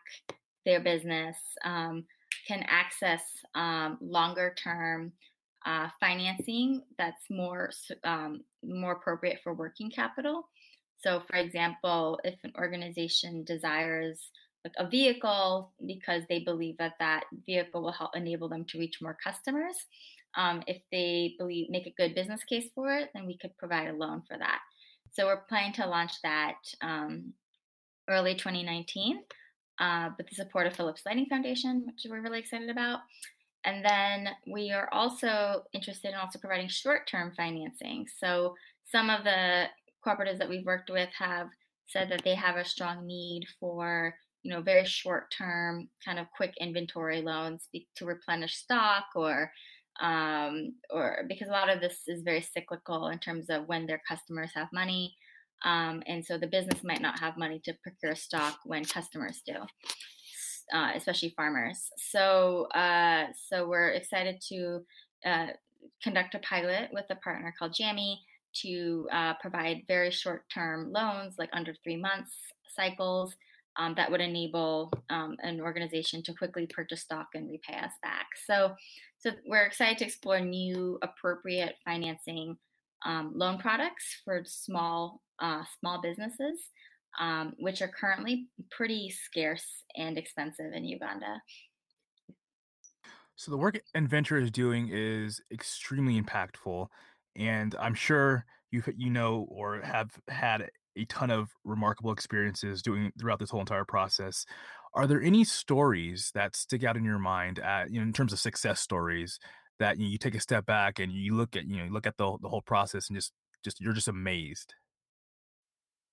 their 0.65 0.81
business 0.81 1.37
um, 1.65 2.05
can 2.47 2.65
access 2.69 3.23
um, 3.55 3.99
longer 4.01 4.55
term 4.63 5.13
uh, 5.65 5.89
financing 6.01 6.83
that's 6.99 7.31
more 7.31 7.71
um, 8.05 8.41
more 8.65 8.93
appropriate 8.93 9.41
for 9.43 9.55
working 9.55 9.91
capital. 9.91 10.49
So, 11.03 11.23
for 11.29 11.37
example, 11.37 12.19
if 12.25 12.35
an 12.45 12.53
organization 12.57 13.45
desires 13.45 14.19
like 14.65 14.75
a 14.79 14.89
vehicle 14.89 15.73
because 15.85 16.23
they 16.29 16.41
believe 16.41 16.79
that 16.79 16.95
that 17.01 17.25
vehicle 17.45 17.83
will 17.83 17.93
help 17.93 18.17
enable 18.17 18.49
them 18.49 18.65
to 18.67 18.79
reach 18.79 19.03
more 19.03 19.17
customers, 19.23 19.77
um, 20.37 20.63
if 20.67 20.81
they 20.91 21.35
believe 21.39 21.71
make 21.71 21.87
a 21.87 21.95
good 21.97 22.15
business 22.15 22.43
case 22.45 22.69
for 22.75 22.95
it, 22.95 23.11
then 23.15 23.27
we 23.27 23.37
could 23.37 23.57
provide 23.59 23.89
a 23.89 23.93
loan 23.93 24.23
for 24.23 24.39
that. 24.39 24.61
So 25.13 25.27
we're 25.27 25.45
planning 25.49 25.75
to 25.75 25.87
launch 25.87 26.13
that 26.23 26.57
um, 26.81 27.35
early 28.09 28.35
2019 28.35 29.23
uh, 29.81 30.11
with 30.17 30.29
the 30.29 30.35
support 30.35 30.67
of 30.67 30.75
Philips 30.75 31.03
Lighting 31.07 31.27
Foundation, 31.27 31.85
which 31.87 32.07
we're 32.09 32.21
really 32.21 32.41
excited 32.41 32.71
about. 32.71 33.01
And 33.65 33.85
then 33.85 34.29
we 34.47 34.73
are 34.73 34.89
also 34.93 35.63
interested 35.73 36.09
in 36.09 36.15
also 36.15 36.39
providing 36.39 36.69
short-term 36.69 37.33
financing. 37.37 38.07
So 38.19 38.55
some 38.91 39.09
of 39.09 39.25
the 39.25 39.67
cooperatives 40.05 40.39
that 40.39 40.49
we've 40.49 40.67
worked 40.67 40.91
with 40.91 41.09
have 41.17 41.49
said 41.87 42.11
that 42.11 42.23
they 42.25 42.35
have 42.35 42.57
a 42.57 42.65
strong 42.65 43.07
need 43.07 43.47
for 43.61 44.15
you 44.43 44.53
know 44.53 44.61
very 44.61 44.85
short-term 44.85 45.89
kind 46.05 46.19
of 46.19 46.27
quick 46.37 46.55
inventory 46.61 47.23
loans 47.23 47.69
to 47.97 48.05
replenish 48.05 48.57
stock 48.57 49.05
or 49.15 49.53
um, 50.01 50.75
or 50.91 51.25
because 51.29 51.49
a 51.49 51.53
lot 51.53 51.69
of 51.69 51.81
this 51.81 52.01
is 52.09 52.23
very 52.23 52.41
cyclical 52.41 53.09
in 53.09 53.19
terms 53.19 53.51
of 53.51 53.69
when 53.69 53.87
their 53.87 54.01
customers 54.09 54.51
have 54.55 54.69
money 54.73 55.15
um, 55.65 56.03
and 56.07 56.25
so 56.25 56.39
the 56.39 56.47
business 56.47 56.83
might 56.83 57.01
not 57.01 57.19
have 57.21 57.37
money 57.37 57.61
to 57.65 57.75
procure 57.83 58.15
stock 58.15 58.59
when 58.65 58.85
customers 58.85 59.43
do, 59.47 59.55
uh, 60.75 60.93
especially 60.95 61.33
farmers. 61.37 61.91
So, 61.97 62.67
uh, 62.75 63.27
so 63.49 63.69
we're 63.69 63.91
excited 63.91 64.41
to 64.49 64.81
uh, 65.25 65.47
conduct 66.03 66.35
a 66.35 66.39
pilot 66.41 66.91
with 66.93 67.07
a 67.11 67.17
partner 67.17 67.55
called 67.59 67.75
Jammy 67.75 68.21
to 68.63 69.09
uh, 69.13 69.35
provide 69.41 69.83
very 69.89 70.11
short-term 70.11 70.93
loans, 70.93 71.35
like 71.39 71.51
under 71.53 71.75
three 71.83 71.97
months 71.97 72.35
cycles, 72.75 73.35
um, 73.77 73.95
that 73.97 74.11
would 74.11 74.21
enable 74.21 74.93
um, 75.11 75.37
an 75.43 75.61
organization 75.61 76.23
to 76.25 76.35
quickly 76.35 76.67
purchase 76.67 77.01
stock 77.01 77.29
and 77.35 77.49
repay 77.49 77.75
us 77.79 77.93
back. 78.03 78.27
So, 78.47 78.75
so 79.19 79.31
we're 79.47 79.65
excited 79.65 79.99
to 79.99 80.05
explore 80.05 80.41
new 80.41 80.99
appropriate 81.03 81.77
financing 81.85 82.59
um, 83.05 83.33
loan 83.35 83.59
products 83.59 84.21
for 84.25 84.43
small 84.45 85.23
uh, 85.43 85.65
small 85.81 86.01
businesses, 86.01 86.59
um, 87.21 87.53
which 87.59 87.83
are 87.83 87.89
currently 87.89 88.49
pretty 88.71 89.11
scarce 89.11 89.67
and 89.97 90.17
expensive 90.17 90.73
in 90.73 90.85
Uganda. 90.85 91.43
So 93.37 93.51
the 93.51 93.59
work 93.59 93.79
NVenture 93.97 94.41
is 94.41 94.51
doing 94.51 94.89
is 94.93 95.41
extremely 95.53 96.21
impactful, 96.21 96.87
and 97.37 97.75
I'm 97.75 97.95
sure 97.95 98.45
you 98.71 98.83
you 98.97 99.11
know 99.11 99.47
or 99.51 99.81
have 99.83 100.11
had 100.29 100.71
a 100.97 101.05
ton 101.07 101.31
of 101.31 101.51
remarkable 101.65 102.13
experiences 102.13 102.83
doing 102.83 103.11
throughout 103.19 103.39
this 103.39 103.51
whole 103.51 103.61
entire 103.61 103.85
process. 103.85 104.45
Are 104.95 105.07
there 105.07 105.23
any 105.23 105.43
stories 105.45 106.31
that 106.35 106.55
stick 106.55 106.85
out 106.85 106.99
in 106.99 107.05
your 107.05 107.19
mind, 107.19 107.59
at, 107.59 107.91
you 107.91 107.99
know, 107.99 108.03
in 108.03 108.13
terms 108.13 108.33
of 108.33 108.39
success 108.39 108.79
stories 108.81 109.39
that 109.79 109.97
you, 109.99 110.05
know, 110.05 110.11
you 110.11 110.19
take 110.19 110.35
a 110.35 110.41
step 110.41 110.67
back 110.67 110.99
and 110.99 111.11
you 111.11 111.35
look 111.35 111.57
at 111.57 111.65
you 111.65 111.79
know 111.79 111.85
you 111.85 111.93
look 111.93 112.07
at 112.07 112.17
the 112.19 112.39
the 112.43 112.49
whole 112.49 112.63
process 112.63 113.09
and 113.09 113.17
just 113.17 113.33
just 113.65 113.81
you're 113.81 113.95
just 113.95 114.09
amazed? 114.09 114.75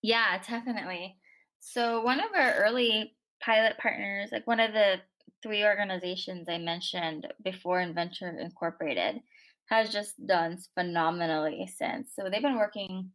Yeah, 0.02 0.42
definitely. 0.48 1.18
So 1.60 2.02
one 2.02 2.20
of 2.20 2.32
our 2.34 2.56
early 2.56 3.16
pilot 3.42 3.78
partners, 3.78 4.30
like 4.32 4.48
one 4.48 4.60
of 4.60 4.74
the 4.74 5.02
three 5.44 5.64
organizations 5.64 6.48
I 6.50 6.58
mentioned 6.58 7.28
before 7.44 7.80
NVenture 7.80 8.40
Incorporated, 8.40 9.22
has 9.66 9.92
just 9.92 10.26
done 10.26 10.58
phenomenally 10.74 11.68
since. 11.78 12.14
So 12.16 12.30
they've 12.30 12.42
been 12.42 12.58
working 12.58 13.12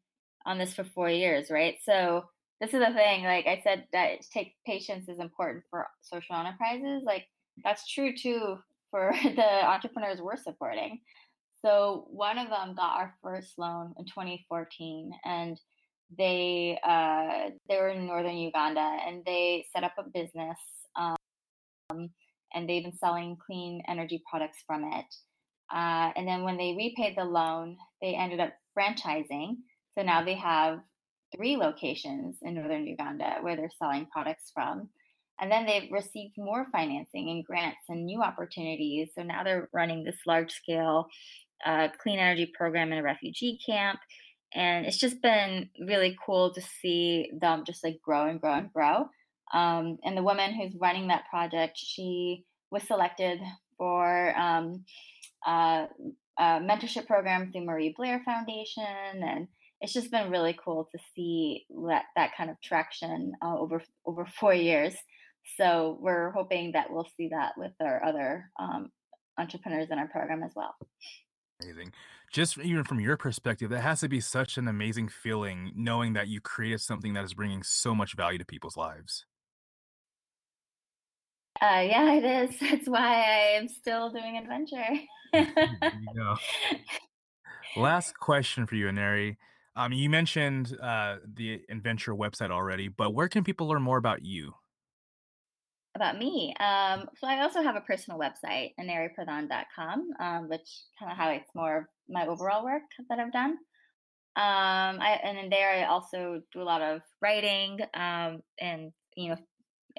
on 0.47 0.59
this 0.59 0.75
for 0.75 0.85
four 0.85 1.09
years, 1.11 1.51
right? 1.51 1.77
So 1.83 2.25
this 2.61 2.75
is 2.75 2.81
the 2.81 2.93
thing. 2.95 3.25
Like 3.25 3.47
I 3.47 3.61
said, 3.65 3.87
that 3.93 4.21
take 4.33 4.55
patience 4.67 5.09
is 5.09 5.19
important 5.19 5.65
for 5.71 5.87
social 6.03 6.37
enterprises. 6.37 7.03
Like 7.05 7.27
that's 7.65 7.91
true 7.91 8.15
too 8.17 8.59
for 8.91 9.13
the 9.25 9.65
entrepreneurs 9.67 10.21
we're 10.21 10.37
supporting. 10.37 11.01
So 11.63 12.07
one 12.11 12.39
of 12.39 12.51
them 12.51 12.75
got 12.75 12.99
our 13.01 13.15
first 13.23 13.59
loan 13.59 13.95
in 13.99 14.05
2014, 14.05 15.13
and 15.25 15.59
they 16.17 16.79
uh, 16.85 17.51
they 17.69 17.77
were 17.77 17.89
in 17.89 18.07
northern 18.07 18.37
Uganda 18.37 18.99
and 19.07 19.25
they 19.25 19.67
set 19.73 19.85
up 19.85 19.95
a 19.99 20.03
business 20.03 20.59
um, 20.97 21.17
and 21.91 22.69
they've 22.69 22.83
been 22.83 22.97
selling 22.97 23.37
clean 23.45 23.83
energy 23.89 24.23
products 24.31 24.59
from 24.67 24.85
it. 24.85 25.07
Uh, 25.75 26.13
and 26.17 26.27
then 26.27 26.45
when 26.45 26.57
they 26.57 26.75
repaid 26.77 27.17
the 27.17 27.25
loan, 27.25 27.77
they 28.01 28.15
ended 28.15 28.41
up 28.41 28.53
franchising. 28.79 29.57
So 29.97 30.05
now 30.05 30.25
they 30.25 30.35
have 30.35 30.81
three 31.35 31.57
locations 31.57 32.37
in 32.43 32.55
northern 32.55 32.87
Uganda 32.87 33.37
where 33.41 33.57
they're 33.57 33.71
selling 33.79 34.07
products 34.13 34.51
from. 34.55 34.89
And 35.41 35.51
then 35.51 35.67
they've 35.67 35.91
received 35.91 36.35
more 36.37 36.67
financing 36.71 37.31
and 37.31 37.45
grants 37.45 37.81
and 37.89 38.07
new 38.07 38.23
opportunities. 38.23 39.09
So 39.17 39.23
now 39.25 39.43
they're 39.43 39.69
running 39.73 40.05
this 40.05 40.19
large 40.27 40.53
scale 40.53 41.09
uh, 41.67 41.89
clean 42.01 42.19
energy 42.19 42.53
program 42.57 42.93
in 42.93 42.99
a 42.99 43.03
refugee 43.03 43.59
camp. 43.65 43.99
And 44.55 44.87
it's 44.87 44.99
just 44.99 45.21
been 45.21 45.69
really 45.81 46.17
cool 46.25 46.55
to 46.55 46.61
see 46.61 47.31
them 47.41 47.65
just 47.67 47.83
like 47.83 48.01
grow 48.03 48.29
and 48.29 48.41
grow 48.41 48.55
and 48.55 48.73
grow. 48.73 49.09
Um, 49.53 49.99
and 50.05 50.17
the 50.17 50.23
woman 50.23 50.55
who's 50.55 50.75
running 50.81 51.09
that 51.09 51.29
project, 51.29 51.77
she 51.77 52.45
was 52.71 52.83
selected 52.85 53.41
for 53.77 54.37
um, 54.39 54.85
uh, 55.47 55.87
a 56.39 56.43
mentorship 56.43 57.07
program 57.07 57.53
through 57.53 57.67
Cherie 57.67 57.95
Blair 57.97 58.23
Foundation. 58.25 58.85
And 59.23 59.49
it's 59.81 59.93
just 59.93 60.11
been 60.11 60.31
really 60.31 60.57
cool 60.65 60.89
to 60.93 60.99
see 61.15 61.67
that, 61.89 62.05
that 62.17 62.31
kind 62.37 62.51
of 62.51 62.57
traction 62.63 63.33
uh, 63.45 63.59
over 63.59 63.83
over 64.07 64.25
four 64.41 64.55
years. 64.55 64.95
So 65.59 65.99
we're 66.01 66.31
hoping 66.31 66.73
that 66.73 66.91
we'll 66.91 67.09
see 67.17 67.29
that 67.29 67.53
with 67.59 67.73
our 67.81 68.03
other 68.03 68.51
um, 68.59 68.91
entrepreneurs 69.39 69.89
in 69.91 69.99
our 69.99 70.09
program 70.09 70.43
as 70.43 70.53
well. 70.57 70.75
Amazing. 71.63 71.93
Just 72.33 72.59
even 72.59 72.85
from 72.85 73.01
your 73.01 73.17
perspective, 73.17 73.71
that 73.71 73.81
has 73.81 74.01
to 74.01 74.09
be 74.09 74.21
such 74.21 74.59
an 74.59 74.67
amazing 74.67 75.09
feeling 75.09 75.73
knowing 75.77 76.15
that 76.15 76.29
you 76.29 76.41
created 76.41 76.81
something 76.81 77.15
that 77.15 77.25
is 77.25 77.35
bringing 77.35 77.63
so 77.63 77.95
much 77.95 78.17
value 78.17 78.39
to 78.39 78.45
people's 78.45 78.77
lives. 78.77 79.25
Uh, 81.63 81.85
yeah, 81.87 82.13
it 82.15 82.25
is. 82.25 82.59
That's 82.61 82.89
why 82.89 83.23
I 83.23 83.57
am 83.57 83.69
still 83.69 84.11
doing 84.11 84.45
nVenture. 84.45 85.07
Last 87.77 88.19
question 88.19 88.67
for 88.67 88.75
you, 88.75 88.87
Aneri. 88.87 89.37
Um, 89.77 89.93
you 89.93 90.09
mentioned 90.09 90.77
uh, 90.81 91.17
the 91.25 91.63
nVenture 91.71 92.17
website 92.17 92.51
already, 92.51 92.89
but 92.89 93.15
where 93.15 93.29
can 93.29 93.45
people 93.45 93.69
learn 93.69 93.83
more 93.83 93.99
about 93.99 94.25
you? 94.25 94.55
About 95.97 96.19
me. 96.19 96.53
Um, 96.59 97.09
so 97.19 97.29
I 97.29 97.43
also 97.43 97.63
have 97.63 97.77
a 97.77 97.81
personal 97.81 98.19
website, 98.19 98.73
aneriPradhan.com, 98.81 100.11
um, 100.19 100.49
which 100.49 100.69
kind 100.99 101.13
of 101.13 101.17
highlights 101.17 101.51
more 101.55 101.79
of 101.79 101.85
my 102.09 102.27
overall 102.27 102.65
work 102.65 102.83
that 103.09 103.21
I've 103.21 103.33
done. 103.33 103.53
Um, 104.37 104.99
I, 105.01 105.21
and 105.23 105.39
then 105.39 105.51
there, 105.51 105.71
I 105.71 105.85
also 105.85 106.43
do 106.53 106.63
a 106.63 106.65
lot 106.65 106.83
of 106.83 107.03
writing. 107.23 107.79
Um, 107.95 108.41
and, 108.61 108.91
you 109.17 109.29
know, 109.29 109.37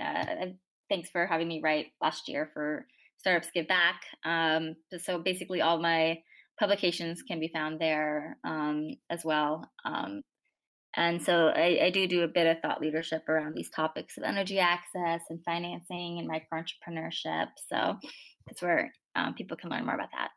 uh, 0.03 0.47
thanks 0.89 1.09
for 1.09 1.25
having 1.25 1.47
me 1.47 1.61
write 1.63 1.87
last 2.01 2.27
year 2.27 2.49
for 2.53 2.85
Startups 3.17 3.51
Give 3.53 3.67
Back. 3.67 4.01
Um, 4.25 4.75
so 4.99 5.19
basically, 5.19 5.61
all 5.61 5.79
my 5.79 6.19
publications 6.59 7.21
can 7.21 7.39
be 7.39 7.47
found 7.53 7.79
there 7.79 8.37
um, 8.43 8.89
as 9.09 9.23
well. 9.23 9.69
And 10.97 11.21
so 11.21 11.47
I, 11.47 11.79
I, 11.83 11.89
do 11.89 12.07
do 12.07 12.23
a 12.23 12.27
bit 12.27 12.47
of 12.47 12.61
thought 12.61 12.79
leadership 12.79 13.27
around 13.27 13.53
these 13.53 13.69
topics 13.69 14.17
of 14.17 14.23
energy 14.23 14.59
access 14.59 15.21
and 15.29 15.43
financing 15.43 16.19
and 16.19 16.27
micro 16.27 16.61
entrepreneurship. 16.61 17.47
So 17.69 17.97
that's 18.47 18.61
where 18.61 18.93
um, 19.15 19.33
people 19.33 19.57
can 19.57 19.69
learn 19.69 19.85
more 19.85 19.95
about 19.95 20.11
that. 20.13 20.29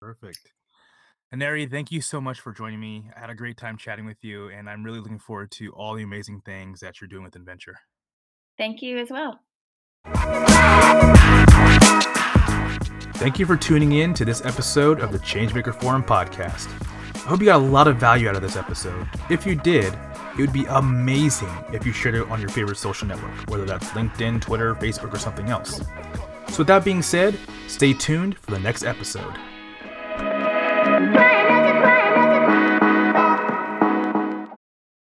Perfect. 0.00 0.52
Aneri, 1.34 1.70
thank 1.70 1.90
you 1.90 2.02
so 2.02 2.20
much 2.20 2.40
for 2.40 2.52
joining 2.52 2.78
me. 2.78 3.04
I 3.16 3.20
had 3.20 3.30
a 3.30 3.34
great 3.34 3.56
time 3.56 3.78
chatting 3.78 4.04
with 4.04 4.22
you, 4.22 4.50
and 4.50 4.68
I'm 4.68 4.84
really 4.84 4.98
looking 4.98 5.18
forward 5.18 5.50
to 5.52 5.72
all 5.72 5.94
the 5.94 6.02
amazing 6.02 6.42
things 6.44 6.80
that 6.80 7.00
you're 7.00 7.08
doing 7.08 7.24
with 7.24 7.32
nVenture. 7.32 7.76
Thank 8.58 8.82
you 8.82 8.98
as 8.98 9.08
well. 9.08 9.40
Thank 13.14 13.38
you 13.38 13.46
for 13.46 13.56
tuning 13.56 13.92
in 13.92 14.12
to 14.14 14.26
this 14.26 14.44
episode 14.44 15.00
of 15.00 15.12
the 15.12 15.18
Changemaker 15.20 15.74
Forum 15.74 16.02
podcast. 16.02 16.68
I 17.24 17.28
hope 17.28 17.38
you 17.38 17.46
got 17.46 17.60
a 17.60 17.64
lot 17.64 17.86
of 17.86 17.98
value 17.98 18.28
out 18.28 18.34
of 18.34 18.42
this 18.42 18.56
episode. 18.56 19.06
If 19.30 19.46
you 19.46 19.54
did, 19.54 19.94
it 19.94 20.38
would 20.38 20.52
be 20.52 20.64
amazing 20.64 21.54
if 21.72 21.86
you 21.86 21.92
shared 21.92 22.16
it 22.16 22.28
on 22.28 22.40
your 22.40 22.48
favorite 22.48 22.78
social 22.78 23.06
network, 23.06 23.48
whether 23.48 23.64
that's 23.64 23.90
LinkedIn, 23.90 24.40
Twitter, 24.40 24.74
Facebook, 24.74 25.14
or 25.14 25.18
something 25.18 25.48
else. 25.48 25.80
So, 26.48 26.58
with 26.58 26.66
that 26.66 26.84
being 26.84 27.00
said, 27.00 27.38
stay 27.68 27.92
tuned 27.92 28.36
for 28.38 28.50
the 28.50 28.58
next 28.58 28.82
episode. 28.82 29.34